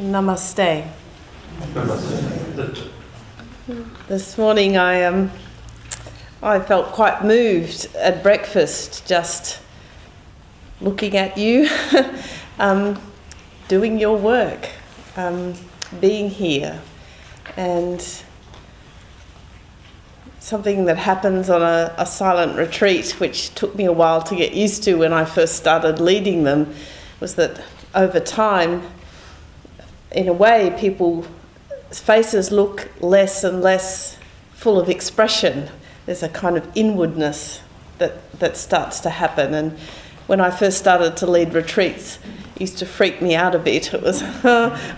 Namaste. 0.00 0.88
This 4.08 4.38
morning 4.38 4.78
I 4.78 5.04
um, 5.04 5.30
I 6.42 6.58
felt 6.58 6.86
quite 6.92 7.22
moved 7.22 7.94
at 7.96 8.22
breakfast 8.22 9.06
just 9.06 9.60
looking 10.80 11.18
at 11.18 11.36
you, 11.36 11.68
um, 12.58 12.98
doing 13.68 14.00
your 14.00 14.16
work, 14.16 14.70
um, 15.16 15.52
being 16.00 16.30
here, 16.30 16.80
and 17.58 18.22
something 20.38 20.86
that 20.86 20.96
happens 20.96 21.50
on 21.50 21.60
a, 21.60 21.94
a 21.98 22.06
silent 22.06 22.56
retreat, 22.56 23.20
which 23.20 23.54
took 23.54 23.74
me 23.74 23.84
a 23.84 23.92
while 23.92 24.22
to 24.22 24.34
get 24.34 24.54
used 24.54 24.82
to 24.84 24.94
when 24.94 25.12
I 25.12 25.26
first 25.26 25.56
started 25.56 26.00
leading 26.00 26.44
them, 26.44 26.74
was 27.20 27.34
that 27.34 27.60
over 27.94 28.18
time 28.18 28.82
in 30.12 30.28
a 30.28 30.32
way, 30.32 30.74
people's 30.78 31.26
faces 31.90 32.50
look 32.50 32.88
less 33.00 33.44
and 33.44 33.62
less 33.62 34.18
full 34.52 34.78
of 34.78 34.88
expression. 34.88 35.68
There's 36.06 36.22
a 36.22 36.28
kind 36.28 36.56
of 36.56 36.68
inwardness 36.74 37.60
that, 37.98 38.30
that 38.38 38.56
starts 38.56 39.00
to 39.00 39.10
happen. 39.10 39.54
And 39.54 39.78
when 40.26 40.40
I 40.40 40.50
first 40.50 40.78
started 40.78 41.16
to 41.18 41.26
lead 41.26 41.54
retreats, 41.54 42.18
it 42.56 42.60
used 42.60 42.78
to 42.78 42.86
freak 42.86 43.22
me 43.22 43.34
out 43.34 43.54
a 43.54 43.58
bit. 43.58 43.94
It 43.94 44.02
was, 44.02 44.22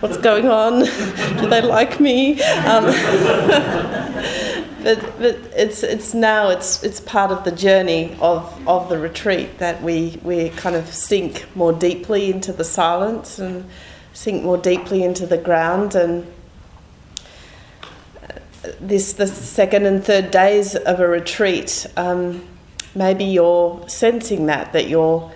what's 0.01 0.17
going 0.19 0.49
on? 0.49 0.81
Do 1.41 1.49
they 1.49 1.63
like 1.63 2.01
me? 2.01 2.43
Um, 2.43 2.85
but, 4.83 5.01
but 5.19 5.39
it's, 5.55 5.83
it's 5.83 6.15
now 6.15 6.49
it's, 6.49 6.83
it's 6.83 7.01
part 7.01 7.31
of 7.31 7.45
the 7.45 7.53
journey 7.53 8.17
of, 8.21 8.69
of 8.69 8.89
the 8.89 8.99
retreat 8.99 9.59
that 9.59 9.83
we, 9.83 10.19
we 10.23 10.51
kind 10.51 10.77
of 10.77 10.87
sink 10.89 11.47
more 11.55 11.73
deeply 11.73 12.31
into 12.31 12.53
the 12.53 12.65
silence 12.65 13.39
and 13.39 13.69
sink 14.13 14.43
more 14.43 14.59
deeply 14.59 15.03
into 15.03 15.27
the 15.27 15.39
ground 15.39 15.95
and 15.95 16.27
this 18.81 19.15
the 19.15 19.27
second 19.27 19.87
and 19.87 20.05
third 20.05 20.31
days 20.31 20.77
of 20.77 21.01
a 21.01 21.07
retreat 21.07 21.87
um, 21.97 22.47
maybe 22.95 23.25
you're 23.25 23.83
sensing 23.89 24.47
that 24.47 24.73
that 24.73 24.89
you're 24.89 25.33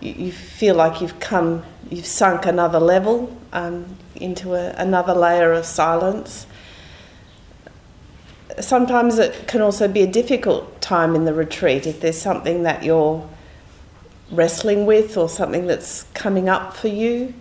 you 0.00 0.32
feel 0.32 0.74
like 0.74 1.00
you've 1.00 1.20
come 1.20 1.62
you've 1.90 2.06
sunk 2.06 2.46
another 2.46 2.80
level 2.80 3.36
um, 3.52 3.96
into 4.14 4.54
a, 4.54 4.70
another 4.76 5.14
layer 5.14 5.52
of 5.52 5.66
silence. 5.66 6.46
Sometimes 8.58 9.18
it 9.18 9.46
can 9.48 9.60
also 9.60 9.88
be 9.88 10.02
a 10.02 10.06
difficult 10.06 10.80
time 10.80 11.14
in 11.14 11.24
the 11.24 11.34
retreat 11.34 11.86
if 11.86 12.00
there's 12.00 12.20
something 12.20 12.62
that 12.62 12.82
you're 12.82 13.28
wrestling 14.30 14.86
with 14.86 15.16
or 15.16 15.28
something 15.28 15.66
that's 15.66 16.04
coming 16.14 16.48
up 16.48 16.74
for 16.74 16.88
you 16.88 17.34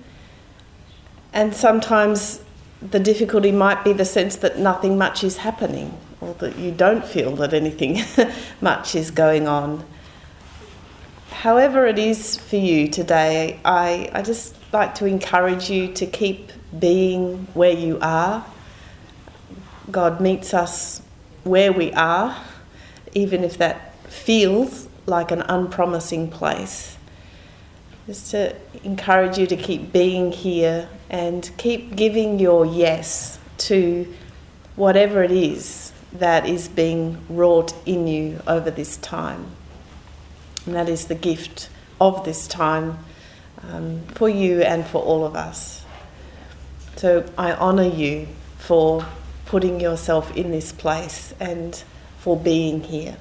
and 1.33 1.55
sometimes 1.55 2.41
the 2.81 2.99
difficulty 2.99 3.51
might 3.51 3.83
be 3.83 3.93
the 3.93 4.05
sense 4.05 4.37
that 4.37 4.57
nothing 4.57 4.97
much 4.97 5.23
is 5.23 5.37
happening, 5.37 5.97
or 6.21 6.33
that 6.35 6.57
you 6.57 6.71
don't 6.71 7.05
feel 7.05 7.35
that 7.37 7.53
anything 7.53 8.01
much 8.61 8.95
is 8.95 9.11
going 9.11 9.47
on. 9.47 9.85
However, 11.29 11.85
it 11.85 11.99
is 11.99 12.37
for 12.37 12.57
you 12.57 12.87
today, 12.87 13.59
I, 13.63 14.09
I 14.13 14.21
just 14.21 14.55
like 14.73 14.95
to 14.95 15.05
encourage 15.05 15.69
you 15.69 15.93
to 15.93 16.05
keep 16.05 16.51
being 16.77 17.47
where 17.53 17.71
you 17.71 17.97
are. 18.01 18.45
God 19.91 20.19
meets 20.19 20.53
us 20.53 21.01
where 21.43 21.71
we 21.71 21.93
are, 21.93 22.37
even 23.13 23.43
if 23.43 23.57
that 23.57 23.95
feels 24.05 24.87
like 25.05 25.31
an 25.31 25.41
unpromising 25.43 26.29
place. 26.29 26.97
Just 28.05 28.31
to 28.31 28.55
encourage 28.83 29.37
you 29.37 29.47
to 29.47 29.55
keep 29.55 29.91
being 29.91 30.31
here 30.31 30.89
and 31.09 31.49
keep 31.57 31.95
giving 31.95 32.39
your 32.39 32.65
yes 32.65 33.39
to 33.57 34.13
whatever 34.75 35.23
it 35.23 35.31
is 35.31 35.91
that 36.13 36.47
is 36.47 36.67
being 36.67 37.17
wrought 37.29 37.73
in 37.85 38.07
you 38.07 38.41
over 38.47 38.71
this 38.71 38.97
time. 38.97 39.51
And 40.65 40.75
that 40.75 40.89
is 40.89 41.05
the 41.05 41.15
gift 41.15 41.69
of 41.99 42.25
this 42.25 42.47
time 42.47 42.99
um, 43.63 44.01
for 44.15 44.29
you 44.29 44.61
and 44.61 44.85
for 44.85 45.01
all 45.01 45.25
of 45.25 45.35
us. 45.35 45.83
So 46.95 47.25
I 47.37 47.53
honour 47.53 47.87
you 47.87 48.27
for 48.57 49.05
putting 49.45 49.79
yourself 49.79 50.35
in 50.35 50.51
this 50.51 50.71
place 50.71 51.33
and 51.39 51.81
for 52.19 52.37
being 52.37 52.83
here. 52.83 53.17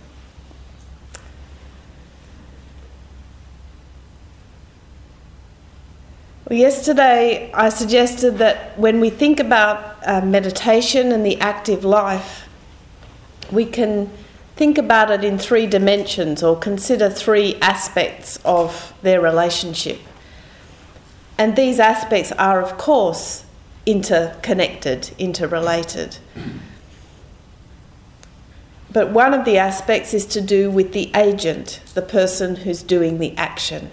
Well, 6.49 6.59
yesterday 6.59 7.53
I 7.53 7.69
suggested 7.69 8.39
that 8.39 8.79
when 8.79 9.01
we 9.01 9.11
think 9.11 9.39
about 9.39 9.99
uh, 10.07 10.23
meditation 10.23 11.13
and 11.13 11.27
the 11.27 11.39
active 11.41 11.85
life, 11.85 12.49
we 13.53 13.67
can 13.67 14.11
think 14.57 14.79
about 14.79 15.11
it 15.11 15.25
in 15.25 15.37
three 15.37 15.67
dimensions 15.67 16.43
or 16.43 16.57
consider 16.59 17.11
three 17.11 17.57
aspects 17.61 18.39
of 18.47 18.95
their 19.03 19.21
relationship. 19.21 20.01
And 21.37 21.55
these 21.55 21.79
aspects 21.79 22.33
are, 22.33 22.63
of 22.63 22.79
course, 22.79 23.45
interconnected, 23.85 25.11
interrelated. 25.19 26.17
But 28.91 29.11
one 29.11 29.35
of 29.35 29.45
the 29.45 29.59
aspects 29.59 30.15
is 30.15 30.25
to 30.27 30.41
do 30.41 30.71
with 30.71 30.95
the 30.95 31.11
agent, 31.15 31.83
the 31.93 32.01
person 32.01 32.57
who's 32.57 32.83
doing 32.83 33.19
the 33.19 33.37
action. 33.37 33.91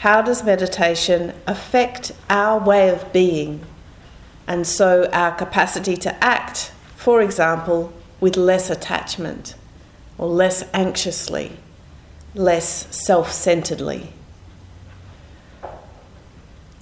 How 0.00 0.22
does 0.22 0.42
meditation 0.42 1.34
affect 1.46 2.12
our 2.30 2.58
way 2.58 2.88
of 2.88 3.12
being 3.12 3.66
and 4.46 4.66
so 4.66 5.10
our 5.12 5.30
capacity 5.30 5.94
to 5.98 6.24
act, 6.24 6.72
for 6.96 7.20
example, 7.20 7.92
with 8.18 8.34
less 8.38 8.70
attachment 8.70 9.56
or 10.16 10.26
less 10.26 10.64
anxiously, 10.72 11.52
less 12.34 12.86
self 12.96 13.30
centeredly? 13.30 14.14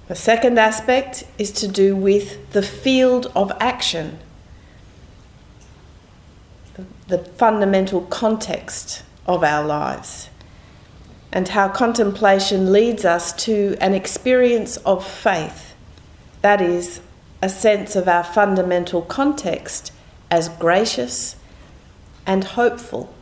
The 0.07 0.15
second 0.15 0.57
aspect 0.57 1.25
is 1.39 1.51
to 1.51 1.67
do 1.67 1.97
with 1.97 2.53
the 2.53 2.63
field 2.63 3.33
of 3.35 3.51
action, 3.59 4.21
the 7.09 7.19
fundamental 7.19 8.03
context 8.03 9.03
of 9.27 9.43
our 9.43 9.67
lives 9.67 10.31
and 11.33 11.49
how 11.49 11.69
contemplation 11.69 12.73
leads 12.73 13.05
us 13.05 13.33
to 13.45 13.77
an 13.81 13.95
experience 13.95 14.77
of 14.79 15.07
faith, 15.07 15.75
that 16.43 16.61
is, 16.61 17.01
a 17.41 17.49
sense 17.49 17.95
of 17.95 18.09
our 18.09 18.25
fundamental 18.25 19.03
context 19.03 19.93
as 20.31 20.49
gracious 20.49 21.37
and 22.27 22.45
hopeful, 22.45 23.15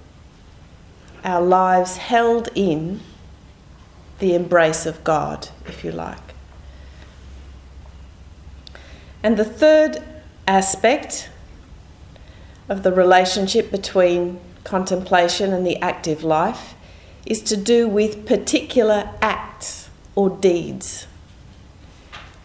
our 1.25 1.43
lives 1.43 1.97
held 1.97 2.49
in 2.55 3.01
the 4.19 4.35
embrace 4.35 4.87
of 4.87 5.05
God, 5.05 5.49
if 5.67 5.85
you 5.85 5.93
like. 5.93 6.35
And 9.23 9.37
the 9.37 9.45
third 9.45 10.03
aspect 10.47 11.29
of 12.69 12.83
the 12.83 12.93
relationship 12.93 13.71
between 13.71 14.41
contemplation 14.65 15.53
and 15.53 15.67
the 15.67 15.77
active 15.83 16.25
life 16.25 16.75
is 17.27 17.43
to 17.43 17.57
do 17.57 17.89
with 17.89 18.25
particular 18.25 19.11
acts 19.21 19.91
or 20.15 20.31
deeds. 20.31 21.07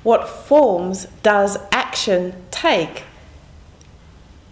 What 0.04 0.28
forms 0.28 1.06
does 1.22 1.58
action 1.72 2.34
take 2.50 3.04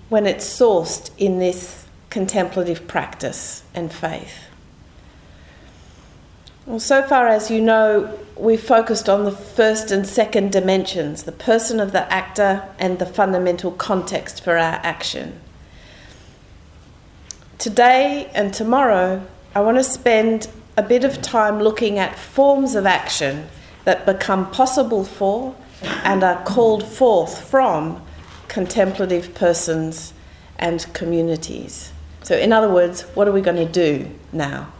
when 0.09 0.25
it's 0.25 0.45
sourced 0.45 1.09
in 1.17 1.40
this 1.40 1.85
contemplative 2.09 2.88
practice 2.88 3.63
and 3.73 3.91
faith? 3.91 4.45
Well, 6.66 6.79
so 6.79 7.01
far 7.01 7.28
as 7.28 7.50
you 7.50 7.61
know, 7.61 8.19
we've 8.35 8.61
focused 8.61 9.09
on 9.09 9.25
the 9.25 9.31
first 9.31 9.90
and 9.90 10.06
second 10.07 10.51
dimensions 10.51 11.23
the 11.23 11.31
person 11.31 11.79
of 11.79 11.93
the 11.93 12.11
actor 12.14 12.70
and 12.78 12.99
the 12.99 13.08
fundamental 13.08 13.72
context 13.72 14.43
for 14.43 14.52
our 14.52 14.79
action. 14.84 15.40
Today 17.58 18.29
and 18.35 18.53
tomorrow, 18.53 19.26
I 19.59 19.61
want 19.61 19.76
to 19.76 19.84
spend 19.84 20.47
a 20.78 20.82
bit 20.82 21.03
of 21.03 21.22
time 21.22 21.59
looking 21.59 22.00
at 22.00 22.17
forms 22.17 22.76
of 22.76 22.85
action 22.85 23.50
that 23.84 24.06
become 24.06 24.50
possible 24.52 25.03
for 25.03 25.53
and 25.84 26.23
are 26.23 26.41
called 26.46 26.88
forth 26.88 27.50
from 27.50 28.02
contemplative 28.47 29.35
persons 29.35 30.14
and 30.58 30.88
communities. 30.94 31.91
So, 32.23 32.38
in 32.38 32.53
other 32.53 32.70
words, 32.70 33.02
what 33.16 33.28
are 33.28 33.34
we 33.34 33.41
going 33.41 33.58
to 33.58 33.70
do 33.70 34.09
now? 34.32 34.72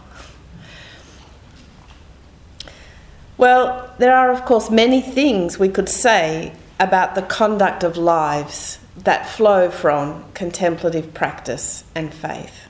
Well, 3.36 3.94
there 3.98 4.16
are, 4.16 4.32
of 4.32 4.46
course, 4.46 4.70
many 4.70 5.02
things 5.02 5.58
we 5.58 5.68
could 5.68 5.90
say 5.90 6.54
about 6.78 7.14
the 7.14 7.22
conduct 7.22 7.84
of 7.84 7.98
lives 7.98 8.78
that 8.96 9.28
flow 9.28 9.70
from 9.70 10.24
contemplative 10.32 11.12
practice 11.12 11.84
and 11.94 12.14
faith. 12.14 12.69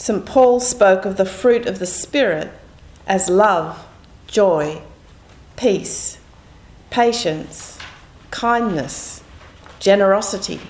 St. 0.00 0.24
Paul 0.24 0.60
spoke 0.60 1.04
of 1.04 1.16
the 1.16 1.24
fruit 1.24 1.66
of 1.66 1.80
the 1.80 1.86
Spirit 1.86 2.52
as 3.08 3.28
love, 3.28 3.84
joy, 4.28 4.80
peace, 5.56 6.18
patience, 6.88 7.80
kindness, 8.30 9.24
generosity, 9.80 10.60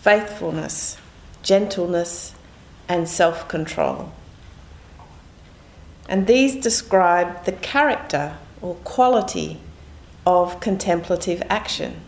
faithfulness, 0.00 0.96
gentleness, 1.42 2.34
and 2.88 3.06
self 3.06 3.46
control. 3.46 4.14
And 6.08 6.26
these 6.26 6.56
describe 6.56 7.44
the 7.44 7.52
character 7.52 8.38
or 8.62 8.76
quality 8.76 9.60
of 10.24 10.60
contemplative 10.60 11.42
action. 11.50 12.00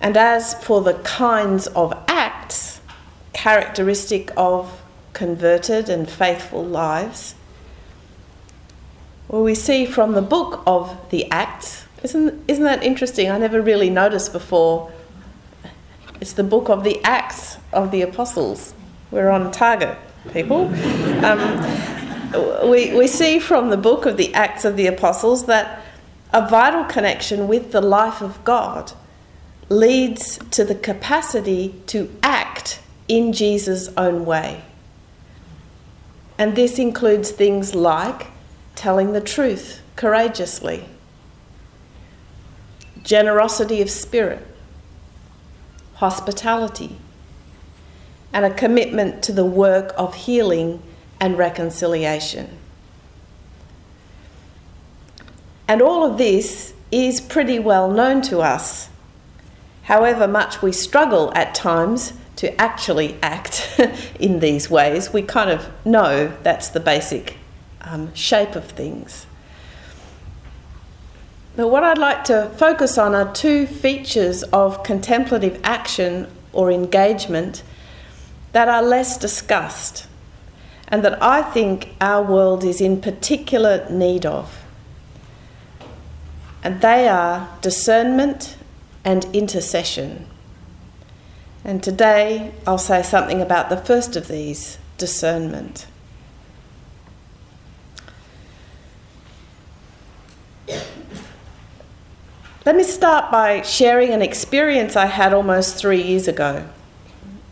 And 0.00 0.16
as 0.16 0.54
for 0.62 0.82
the 0.82 0.94
kinds 0.94 1.66
of 1.68 1.92
acts 2.08 2.80
characteristic 3.32 4.30
of 4.36 4.82
converted 5.12 5.88
and 5.88 6.08
faithful 6.08 6.64
lives, 6.64 7.34
well, 9.28 9.42
we 9.42 9.54
see 9.54 9.86
from 9.86 10.12
the 10.12 10.22
book 10.22 10.62
of 10.66 11.10
the 11.10 11.28
Acts, 11.32 11.86
isn't, 12.02 12.44
isn't 12.46 12.62
that 12.62 12.84
interesting? 12.84 13.28
I 13.28 13.38
never 13.38 13.60
really 13.60 13.90
noticed 13.90 14.32
before. 14.32 14.92
It's 16.20 16.32
the 16.32 16.44
book 16.44 16.68
of 16.68 16.84
the 16.84 17.02
Acts 17.02 17.56
of 17.72 17.90
the 17.90 18.02
Apostles. 18.02 18.72
We're 19.10 19.28
on 19.30 19.50
target, 19.50 19.98
people. 20.32 20.72
Um, 21.24 22.70
we, 22.70 22.94
we 22.94 23.08
see 23.08 23.40
from 23.40 23.70
the 23.70 23.76
book 23.76 24.06
of 24.06 24.16
the 24.16 24.32
Acts 24.32 24.64
of 24.64 24.76
the 24.76 24.86
Apostles 24.86 25.46
that 25.46 25.82
a 26.32 26.48
vital 26.48 26.84
connection 26.84 27.48
with 27.48 27.72
the 27.72 27.80
life 27.80 28.20
of 28.20 28.44
God 28.44 28.92
leads 29.68 30.38
to 30.50 30.64
the 30.64 30.74
capacity 30.74 31.74
to 31.86 32.14
act 32.22 32.80
in 33.08 33.32
Jesus' 33.32 33.88
own 33.96 34.24
way. 34.24 34.64
And 36.38 36.54
this 36.54 36.78
includes 36.78 37.30
things 37.30 37.74
like 37.74 38.28
telling 38.74 39.12
the 39.12 39.20
truth 39.20 39.80
courageously, 39.96 40.84
generosity 43.02 43.80
of 43.80 43.90
spirit, 43.90 44.46
hospitality, 45.94 46.98
and 48.32 48.44
a 48.44 48.52
commitment 48.52 49.22
to 49.22 49.32
the 49.32 49.44
work 49.44 49.94
of 49.96 50.14
healing 50.14 50.82
and 51.20 51.38
reconciliation. 51.38 52.58
And 55.66 55.80
all 55.80 56.04
of 56.04 56.18
this 56.18 56.74
is 56.92 57.20
pretty 57.20 57.58
well 57.58 57.90
known 57.90 58.20
to 58.22 58.40
us 58.40 58.90
However 59.86 60.26
much 60.26 60.62
we 60.62 60.72
struggle 60.72 61.32
at 61.36 61.54
times 61.54 62.12
to 62.36 62.60
actually 62.60 63.16
act 63.22 63.80
in 64.20 64.40
these 64.40 64.68
ways, 64.68 65.12
we 65.12 65.22
kind 65.22 65.48
of 65.48 65.70
know 65.84 66.36
that's 66.42 66.68
the 66.68 66.80
basic 66.80 67.36
um, 67.82 68.12
shape 68.12 68.56
of 68.56 68.64
things. 68.64 69.26
But 71.54 71.68
what 71.68 71.84
I'd 71.84 71.98
like 71.98 72.24
to 72.24 72.50
focus 72.56 72.98
on 72.98 73.14
are 73.14 73.32
two 73.32 73.64
features 73.64 74.42
of 74.42 74.82
contemplative 74.82 75.60
action 75.62 76.26
or 76.52 76.72
engagement 76.72 77.62
that 78.50 78.68
are 78.68 78.82
less 78.82 79.16
discussed 79.16 80.08
and 80.88 81.04
that 81.04 81.22
I 81.22 81.42
think 81.42 81.94
our 82.00 82.24
world 82.24 82.64
is 82.64 82.80
in 82.80 83.00
particular 83.00 83.88
need 83.88 84.26
of. 84.26 84.64
And 86.64 86.80
they 86.80 87.06
are 87.06 87.56
discernment 87.60 88.55
and 89.06 89.24
intercession. 89.32 90.26
And 91.64 91.82
today 91.82 92.52
I'll 92.66 92.76
say 92.76 93.02
something 93.02 93.40
about 93.40 93.70
the 93.70 93.76
first 93.76 94.16
of 94.16 94.26
these 94.26 94.78
discernment. 94.98 95.86
Let 102.66 102.74
me 102.74 102.82
start 102.82 103.30
by 103.30 103.62
sharing 103.62 104.10
an 104.10 104.22
experience 104.22 104.96
I 104.96 105.06
had 105.06 105.32
almost 105.32 105.76
three 105.76 106.02
years 106.02 106.26
ago. 106.26 106.68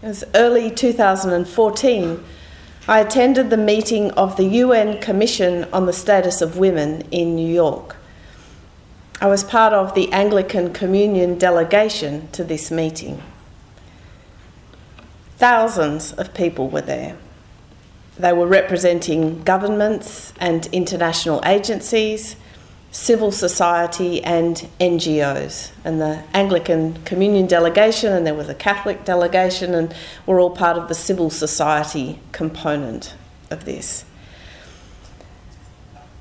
It 0.02 0.08
was 0.08 0.24
early 0.34 0.72
2014. 0.72 2.24
I 2.88 2.98
attended 2.98 3.50
the 3.50 3.56
meeting 3.56 4.10
of 4.12 4.36
the 4.36 4.44
UN 4.44 5.00
Commission 5.00 5.66
on 5.72 5.86
the 5.86 5.92
Status 5.92 6.42
of 6.42 6.58
Women 6.58 7.02
in 7.12 7.36
New 7.36 7.46
York. 7.46 7.96
I 9.20 9.26
was 9.26 9.44
part 9.44 9.72
of 9.72 9.94
the 9.94 10.12
Anglican 10.12 10.72
Communion 10.72 11.38
delegation 11.38 12.28
to 12.32 12.42
this 12.42 12.70
meeting. 12.70 13.22
Thousands 15.38 16.12
of 16.12 16.34
people 16.34 16.68
were 16.68 16.80
there. 16.80 17.16
They 18.18 18.32
were 18.32 18.46
representing 18.46 19.42
governments 19.44 20.32
and 20.38 20.66
international 20.66 21.40
agencies, 21.44 22.36
civil 22.90 23.30
society, 23.32 24.22
and 24.22 24.68
NGOs. 24.80 25.70
And 25.84 26.00
the 26.00 26.22
Anglican 26.32 27.02
Communion 27.04 27.46
delegation, 27.46 28.12
and 28.12 28.26
there 28.26 28.34
was 28.34 28.48
a 28.48 28.54
Catholic 28.54 29.04
delegation, 29.04 29.74
and 29.74 29.94
we're 30.26 30.40
all 30.40 30.50
part 30.50 30.76
of 30.76 30.88
the 30.88 30.94
civil 30.94 31.30
society 31.30 32.18
component 32.32 33.14
of 33.50 33.64
this. 33.64 34.04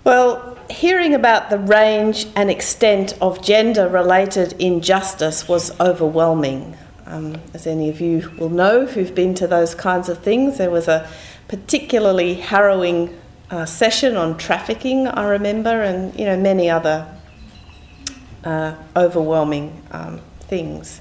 Well, 0.04 0.58
hearing 0.70 1.14
about 1.14 1.50
the 1.50 1.58
range 1.58 2.28
and 2.36 2.50
extent 2.50 3.14
of 3.22 3.42
gender 3.42 3.88
related 3.88 4.54
injustice 4.60 5.48
was 5.48 5.80
overwhelming. 5.80 6.78
Um, 7.06 7.40
as 7.54 7.66
any 7.66 7.90
of 7.90 8.02
you 8.02 8.30
will 8.38 8.50
know 8.50 8.86
who've 8.86 9.16
been 9.16 9.34
to 9.36 9.48
those 9.48 9.74
kinds 9.74 10.10
of 10.10 10.20
things, 10.20 10.58
there 10.58 10.70
was 10.70 10.90
a 10.90 11.10
particularly 11.48 12.34
harrowing 12.34 13.18
uh, 13.50 13.66
session 13.66 14.18
on 14.18 14.38
trafficking, 14.38 15.08
I 15.08 15.26
remember, 15.26 15.84
and 15.84 16.18
you 16.20 16.26
know 16.26 16.38
many 16.38 16.70
other 16.70 17.08
uh, 18.44 18.76
overwhelming 18.98 19.84
um, 19.92 20.20
things. 20.42 21.00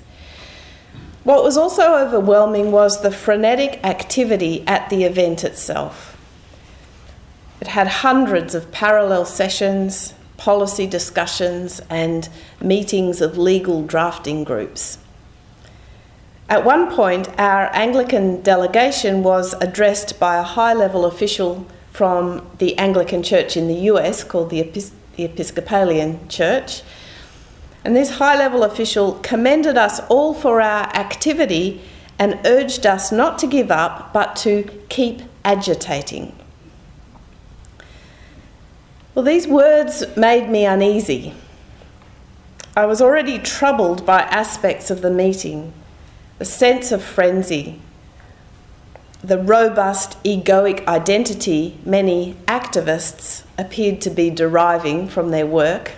What 1.24 1.42
was 1.42 1.56
also 1.56 1.96
overwhelming 1.96 2.70
was 2.70 3.02
the 3.02 3.10
frenetic 3.10 3.84
activity 3.84 4.64
at 4.66 4.90
the 4.90 5.04
event 5.04 5.42
itself. 5.44 6.11
It 7.62 7.68
had 7.68 7.86
hundreds 7.86 8.56
of 8.56 8.72
parallel 8.72 9.24
sessions, 9.24 10.14
policy 10.36 10.84
discussions, 10.84 11.80
and 11.88 12.28
meetings 12.60 13.20
of 13.20 13.38
legal 13.38 13.84
drafting 13.84 14.42
groups. 14.42 14.98
At 16.48 16.64
one 16.64 16.90
point, 16.90 17.28
our 17.38 17.70
Anglican 17.72 18.42
delegation 18.42 19.22
was 19.22 19.54
addressed 19.60 20.18
by 20.18 20.38
a 20.38 20.42
high 20.42 20.72
level 20.72 21.04
official 21.04 21.64
from 21.92 22.44
the 22.58 22.76
Anglican 22.78 23.22
Church 23.22 23.56
in 23.56 23.68
the 23.68 23.82
US 23.92 24.24
called 24.24 24.50
the, 24.50 24.60
Epis- 24.60 24.90
the 25.14 25.22
Episcopalian 25.22 26.28
Church. 26.28 26.82
And 27.84 27.94
this 27.94 28.18
high 28.18 28.36
level 28.36 28.64
official 28.64 29.20
commended 29.22 29.76
us 29.78 30.00
all 30.08 30.34
for 30.34 30.60
our 30.60 30.86
activity 30.96 31.80
and 32.18 32.40
urged 32.44 32.86
us 32.86 33.12
not 33.12 33.38
to 33.38 33.46
give 33.46 33.70
up 33.70 34.12
but 34.12 34.34
to 34.38 34.68
keep 34.88 35.22
agitating. 35.44 36.34
Well, 39.14 39.24
these 39.24 39.46
words 39.46 40.04
made 40.16 40.48
me 40.48 40.64
uneasy. 40.64 41.34
I 42.74 42.86
was 42.86 43.02
already 43.02 43.38
troubled 43.38 44.06
by 44.06 44.20
aspects 44.22 44.90
of 44.90 45.02
the 45.02 45.10
meeting 45.10 45.74
the 46.38 46.46
sense 46.46 46.90
of 46.90 47.04
frenzy, 47.04 47.78
the 49.22 49.38
robust 49.38 50.20
egoic 50.24 50.84
identity 50.88 51.78
many 51.84 52.34
activists 52.46 53.44
appeared 53.56 54.00
to 54.00 54.10
be 54.10 54.28
deriving 54.28 55.06
from 55.06 55.30
their 55.30 55.46
work, 55.46 55.92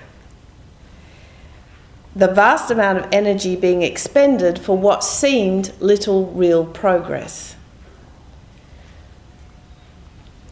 the 2.14 2.28
vast 2.28 2.70
amount 2.70 2.98
of 2.98 3.08
energy 3.10 3.56
being 3.56 3.80
expended 3.80 4.58
for 4.58 4.76
what 4.76 5.02
seemed 5.02 5.72
little 5.80 6.26
real 6.26 6.66
progress. 6.66 7.56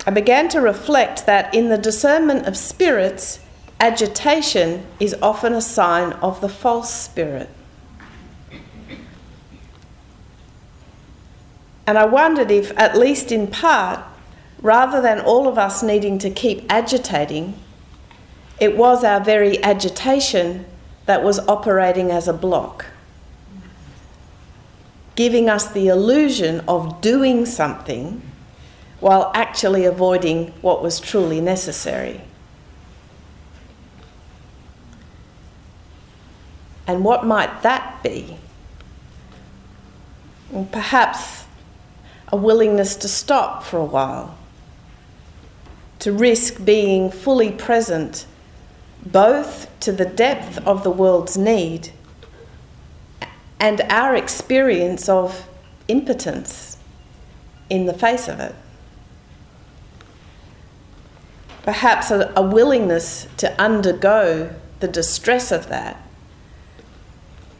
I 0.05 0.11
began 0.11 0.49
to 0.49 0.61
reflect 0.61 1.27
that 1.27 1.55
in 1.55 1.69
the 1.69 1.79
discernment 1.79 2.47
of 2.47 2.57
spirits, 2.57 3.39
agitation 3.79 4.85
is 4.99 5.15
often 5.23 5.53
a 5.53 5.61
sign 5.61 6.13
of 6.15 6.41
the 6.41 6.49
false 6.49 6.93
spirit. 6.93 7.49
And 11.87 11.99
I 11.99 12.05
wondered 12.05 12.51
if, 12.51 12.77
at 12.77 12.97
least 12.97 13.31
in 13.31 13.47
part, 13.47 14.01
rather 14.61 15.01
than 15.01 15.21
all 15.21 15.47
of 15.47 15.59
us 15.59 15.83
needing 15.83 16.19
to 16.19 16.31
keep 16.31 16.65
agitating, 16.69 17.59
it 18.61 18.77
was 18.77 19.03
our 19.05 19.21
very 19.21 19.63
agitation 19.63 20.65
that 21.07 21.23
was 21.23 21.41
operating 21.49 22.11
as 22.11 22.29
a 22.29 22.33
block, 22.33 22.87
giving 25.17 25.49
us 25.49 25.67
the 25.69 25.89
illusion 25.89 26.61
of 26.69 27.01
doing 27.01 27.45
something 27.45 28.23
while 29.03 29.33
actually 29.35 29.85
avoiding 29.85 30.47
what 30.63 30.81
was 30.81 31.01
truly 31.01 31.41
necessary. 31.41 32.21
And 36.87 37.03
what 37.05 37.27
might 37.27 37.63
that 37.63 38.01
be? 38.05 38.37
Well, 40.53 40.69
perhaps 40.71 41.47
a 42.29 42.37
willingness 42.37 42.95
to 42.95 43.09
stop 43.09 43.65
for 43.65 43.79
a 43.79 43.85
while, 43.85 44.39
to 45.99 46.13
risk 46.13 46.65
being 46.65 47.11
fully 47.11 47.51
present 47.51 48.25
both 49.05 49.67
to 49.81 49.91
the 49.91 50.07
depth 50.07 50.65
of 50.65 50.85
the 50.85 50.93
world's 50.93 51.37
need 51.37 51.91
and 53.59 53.81
our 53.91 54.15
experience 54.15 55.09
of 55.09 55.49
impotence 55.89 56.79
in 57.69 57.87
the 57.87 57.95
face 57.95 58.29
of 58.29 58.39
it. 58.39 58.55
Perhaps 61.65 62.11
a, 62.11 62.33
a 62.37 62.43
willingness 62.43 63.27
to 63.37 63.61
undergo 63.61 64.55
the 64.81 64.89
distress 64.89 65.53
of 65.53 65.69
that 65.69 65.97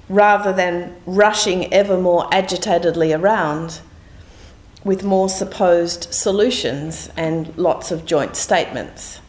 rather 0.09 0.53
than 0.53 0.95
rushing 1.07 1.73
ever 1.73 1.97
more 1.97 2.29
agitatedly 2.35 3.13
around 3.13 3.81
with 4.85 5.03
more 5.03 5.29
supposed 5.29 6.13
solutions 6.13 7.09
and 7.17 7.57
lots 7.57 7.91
of 7.91 8.05
joint 8.05 8.37
statements. 8.37 9.21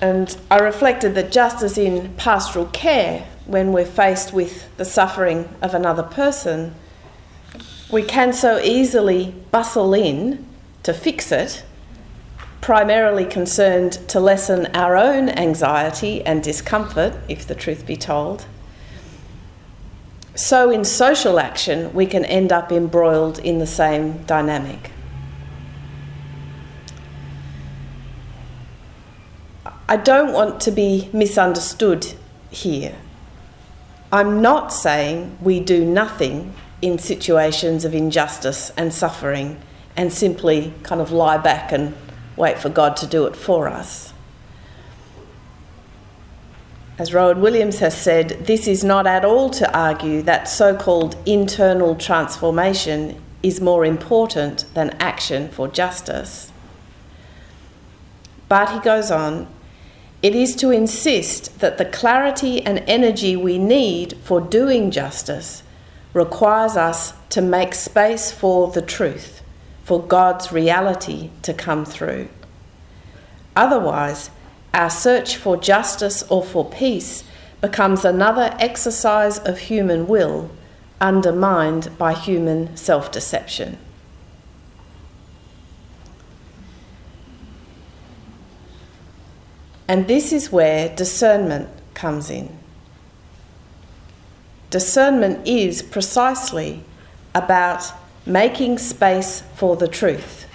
And 0.00 0.36
I 0.50 0.58
reflected 0.58 1.14
that 1.14 1.30
just 1.30 1.62
as 1.62 1.76
in 1.76 2.14
pastoral 2.14 2.66
care, 2.66 3.26
when 3.46 3.72
we're 3.72 3.84
faced 3.84 4.32
with 4.32 4.74
the 4.76 4.84
suffering 4.84 5.48
of 5.60 5.74
another 5.74 6.02
person, 6.02 6.74
we 7.90 8.02
can 8.02 8.32
so 8.32 8.58
easily 8.58 9.34
bustle 9.50 9.92
in 9.94 10.46
to 10.84 10.94
fix 10.94 11.30
it, 11.30 11.64
primarily 12.62 13.26
concerned 13.26 13.92
to 14.08 14.20
lessen 14.20 14.66
our 14.72 14.96
own 14.96 15.28
anxiety 15.28 16.24
and 16.24 16.42
discomfort, 16.42 17.12
if 17.28 17.46
the 17.46 17.56
truth 17.56 17.84
be 17.84 17.96
told. 17.96 18.46
So, 20.36 20.70
in 20.70 20.84
social 20.84 21.38
action, 21.38 21.92
we 21.92 22.06
can 22.06 22.24
end 22.24 22.52
up 22.52 22.72
embroiled 22.72 23.38
in 23.40 23.58
the 23.58 23.66
same 23.66 24.22
dynamic. 24.22 24.92
I 29.88 29.96
don't 29.96 30.32
want 30.32 30.60
to 30.62 30.70
be 30.70 31.10
misunderstood 31.12 32.14
here. 32.50 32.94
I'm 34.10 34.40
not 34.40 34.72
saying 34.72 35.36
we 35.42 35.58
do 35.58 35.84
nothing 35.84 36.54
in 36.80 36.98
situations 36.98 37.84
of 37.84 37.94
injustice 37.94 38.70
and 38.76 38.94
suffering 38.94 39.60
and 39.96 40.12
simply 40.12 40.72
kind 40.82 41.00
of 41.00 41.10
lie 41.10 41.38
back 41.38 41.72
and 41.72 41.94
wait 42.36 42.58
for 42.58 42.68
God 42.68 42.96
to 42.98 43.06
do 43.06 43.26
it 43.26 43.36
for 43.36 43.68
us. 43.68 44.12
As 46.98 47.12
Rowan 47.12 47.40
Williams 47.40 47.78
has 47.80 47.96
said, 47.96 48.46
this 48.46 48.68
is 48.68 48.84
not 48.84 49.06
at 49.06 49.24
all 49.24 49.50
to 49.50 49.76
argue 49.76 50.22
that 50.22 50.48
so 50.48 50.76
called 50.76 51.16
internal 51.26 51.96
transformation 51.96 53.20
is 53.42 53.60
more 53.60 53.84
important 53.84 54.66
than 54.74 54.90
action 55.00 55.48
for 55.48 55.66
justice. 55.68 56.52
But 58.48 58.70
he 58.70 58.78
goes 58.80 59.10
on, 59.10 59.48
it 60.22 60.36
is 60.36 60.54
to 60.56 60.70
insist 60.70 61.58
that 61.58 61.78
the 61.78 61.84
clarity 61.84 62.64
and 62.64 62.84
energy 62.86 63.34
we 63.34 63.58
need 63.58 64.16
for 64.22 64.40
doing 64.40 64.90
justice 64.90 65.64
requires 66.12 66.76
us 66.76 67.14
to 67.30 67.40
make 67.40 67.74
space 67.74 68.30
for 68.30 68.70
the 68.70 68.82
truth, 68.82 69.41
for 69.84 70.02
God's 70.02 70.52
reality 70.52 71.30
to 71.42 71.52
come 71.52 71.84
through. 71.84 72.28
Otherwise, 73.54 74.30
our 74.72 74.90
search 74.90 75.36
for 75.36 75.56
justice 75.56 76.22
or 76.30 76.42
for 76.42 76.68
peace 76.68 77.24
becomes 77.60 78.04
another 78.04 78.56
exercise 78.58 79.38
of 79.38 79.58
human 79.58 80.06
will 80.06 80.50
undermined 81.00 81.96
by 81.98 82.14
human 82.14 82.76
self 82.76 83.10
deception. 83.10 83.76
And 89.88 90.08
this 90.08 90.32
is 90.32 90.50
where 90.50 90.94
discernment 90.94 91.68
comes 91.92 92.30
in. 92.30 92.58
Discernment 94.70 95.46
is 95.46 95.82
precisely 95.82 96.82
about 97.34 97.92
making 98.24 98.78
space 98.78 99.42
for 99.54 99.76
the 99.76 99.88
truth, 99.88 100.46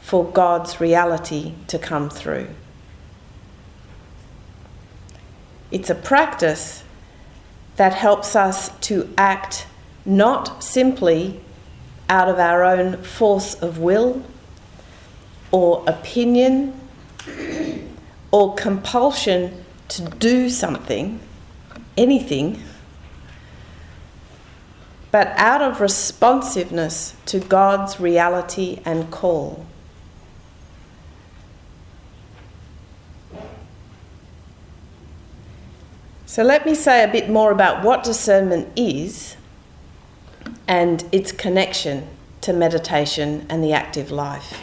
for 0.00 0.24
God's 0.24 0.80
reality 0.80 1.54
to 1.66 1.78
come 1.78 2.10
through. 2.10 2.48
It's 5.70 5.90
a 5.90 5.94
practice 5.94 6.82
that 7.76 7.94
helps 7.94 8.34
us 8.34 8.70
to 8.80 9.08
act 9.16 9.66
not 10.04 10.62
simply 10.62 11.40
out 12.08 12.28
of 12.28 12.38
our 12.38 12.64
own 12.64 13.02
force 13.02 13.54
of 13.54 13.78
will 13.78 14.22
or 15.52 15.84
opinion 15.86 16.78
or 18.32 18.54
compulsion 18.54 19.64
to 19.88 20.02
do 20.02 20.48
something, 20.48 21.20
anything, 21.96 22.62
but 25.10 25.32
out 25.36 25.60
of 25.60 25.80
responsiveness 25.80 27.14
to 27.26 27.40
God's 27.40 27.98
reality 27.98 28.80
and 28.84 29.10
call. 29.10 29.66
So, 36.26 36.44
let 36.44 36.64
me 36.64 36.76
say 36.76 37.02
a 37.02 37.08
bit 37.08 37.28
more 37.28 37.50
about 37.50 37.84
what 37.84 38.04
discernment 38.04 38.68
is 38.76 39.36
and 40.68 41.04
its 41.10 41.32
connection 41.32 42.06
to 42.42 42.52
meditation 42.52 43.46
and 43.50 43.64
the 43.64 43.72
active 43.72 44.12
life. 44.12 44.62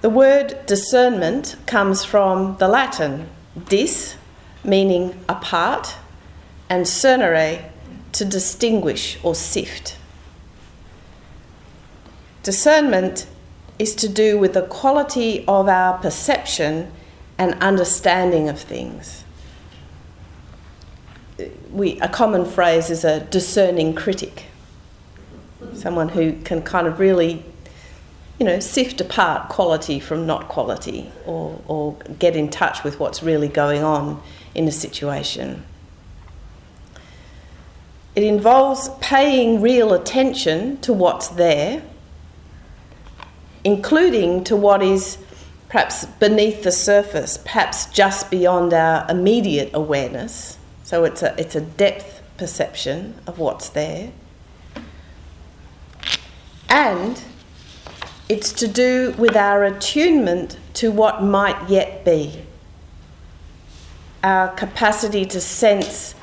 The 0.00 0.08
word 0.08 0.64
discernment 0.66 1.56
comes 1.66 2.04
from 2.04 2.56
the 2.58 2.68
Latin 2.68 3.28
dis, 3.68 4.16
meaning 4.64 5.18
apart, 5.28 5.96
and 6.68 6.86
cernere, 6.86 7.70
to 8.12 8.24
distinguish 8.24 9.18
or 9.22 9.34
sift. 9.34 9.96
Discernment 12.44 13.26
is 13.78 13.94
to 13.96 14.08
do 14.08 14.38
with 14.38 14.54
the 14.54 14.62
quality 14.62 15.44
of 15.48 15.68
our 15.68 15.98
perception 15.98 16.92
and 17.38 17.54
understanding 17.54 18.48
of 18.48 18.60
things. 18.60 19.24
We, 21.72 21.98
a 22.00 22.08
common 22.08 22.44
phrase 22.44 22.88
is 22.90 23.04
a 23.04 23.20
discerning 23.20 23.94
critic, 23.94 24.44
someone 25.72 26.10
who 26.10 26.40
can 26.42 26.62
kind 26.62 26.86
of 26.86 27.00
really 27.00 27.44
you 28.38 28.46
know, 28.46 28.60
sift 28.60 29.00
apart 29.00 29.48
quality 29.48 30.00
from 30.00 30.26
not 30.26 30.48
quality 30.48 31.10
or, 31.24 31.60
or 31.66 31.94
get 32.18 32.36
in 32.36 32.50
touch 32.50 32.82
with 32.82 32.98
what's 32.98 33.22
really 33.22 33.48
going 33.48 33.82
on 33.82 34.20
in 34.54 34.66
a 34.66 34.72
situation. 34.72 35.64
It 38.14 38.22
involves 38.22 38.90
paying 39.00 39.60
real 39.60 39.92
attention 39.92 40.80
to 40.82 40.92
what's 40.92 41.28
there, 41.28 41.82
including 43.64 44.44
to 44.44 44.54
what 44.54 44.82
is 44.82 45.18
perhaps 45.68 46.04
beneath 46.04 46.62
the 46.62 46.70
surface, 46.70 47.36
perhaps 47.36 47.86
just 47.86 48.30
beyond 48.30 48.72
our 48.72 49.04
immediate 49.10 49.70
awareness. 49.74 50.58
So 50.84 51.02
it's 51.02 51.22
a, 51.22 51.34
it's 51.40 51.56
a 51.56 51.60
depth 51.60 52.22
perception 52.36 53.14
of 53.26 53.40
what's 53.40 53.70
there. 53.70 54.12
And 56.68 57.20
it's 58.28 58.52
to 58.52 58.68
do 58.68 59.14
with 59.18 59.34
our 59.36 59.64
attunement 59.64 60.58
to 60.74 60.92
what 60.92 61.22
might 61.22 61.68
yet 61.68 62.04
be, 62.04 62.44
our 64.22 64.48
capacity 64.48 65.24
to 65.26 65.40
sense 65.40 66.14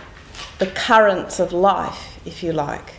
the 0.61 0.67
currents 0.67 1.39
of 1.39 1.51
life, 1.51 2.19
if 2.23 2.43
you 2.43 2.53
like, 2.53 2.93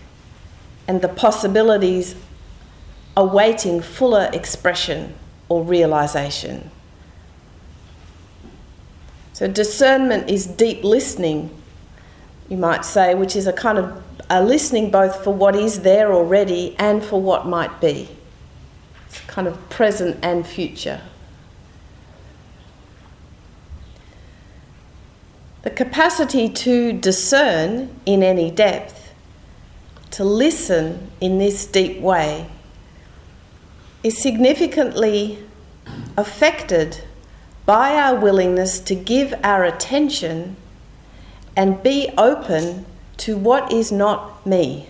and 0.88 1.00
the 1.00 1.09
possibilities 1.09 2.16
awaiting 3.16 3.81
fuller 3.81 4.28
expression 4.33 5.14
or 5.49 5.62
realization. 5.62 6.73
So, 9.33 9.47
discernment 9.47 10.28
is 10.28 10.45
deep 10.45 10.83
listening, 10.83 11.57
you 12.49 12.57
might 12.57 12.85
say, 12.85 13.14
which 13.14 13.37
is 13.37 13.47
a 13.47 13.52
kind 13.52 13.78
of 13.78 14.02
a 14.28 14.42
listening 14.42 14.90
both 14.90 15.23
for 15.23 15.33
what 15.33 15.54
is 15.54 15.83
there 15.83 16.12
already 16.12 16.75
and 16.81 17.00
for 17.04 17.23
what 17.23 17.47
might 17.47 17.81
be 17.81 18.09
It's 19.07 19.21
kind 19.21 19.47
of 19.47 19.71
present 19.71 20.19
and 20.21 20.45
future. 20.45 21.00
The 25.62 25.71
capacity 25.71 26.49
to 26.49 26.92
discern 26.92 27.95
in 28.04 28.23
any 28.23 28.50
depth, 28.50 29.12
to 30.11 30.25
listen 30.25 31.11
in 31.21 31.38
this 31.38 31.66
deep 31.66 32.00
way, 32.00 32.49
is 34.02 34.21
significantly 34.21 35.38
affected 36.16 37.04
by 37.64 37.95
our 37.95 38.19
willingness 38.19 38.81
to 38.81 38.97
give 38.97 39.33
our 39.45 39.64
attention 39.64 40.57
and 41.57 41.81
be 41.83 42.11
open 42.19 42.85
to 43.19 43.37
what 43.37 43.73
is 43.73 43.92
not 43.92 44.45
me. 44.45 44.88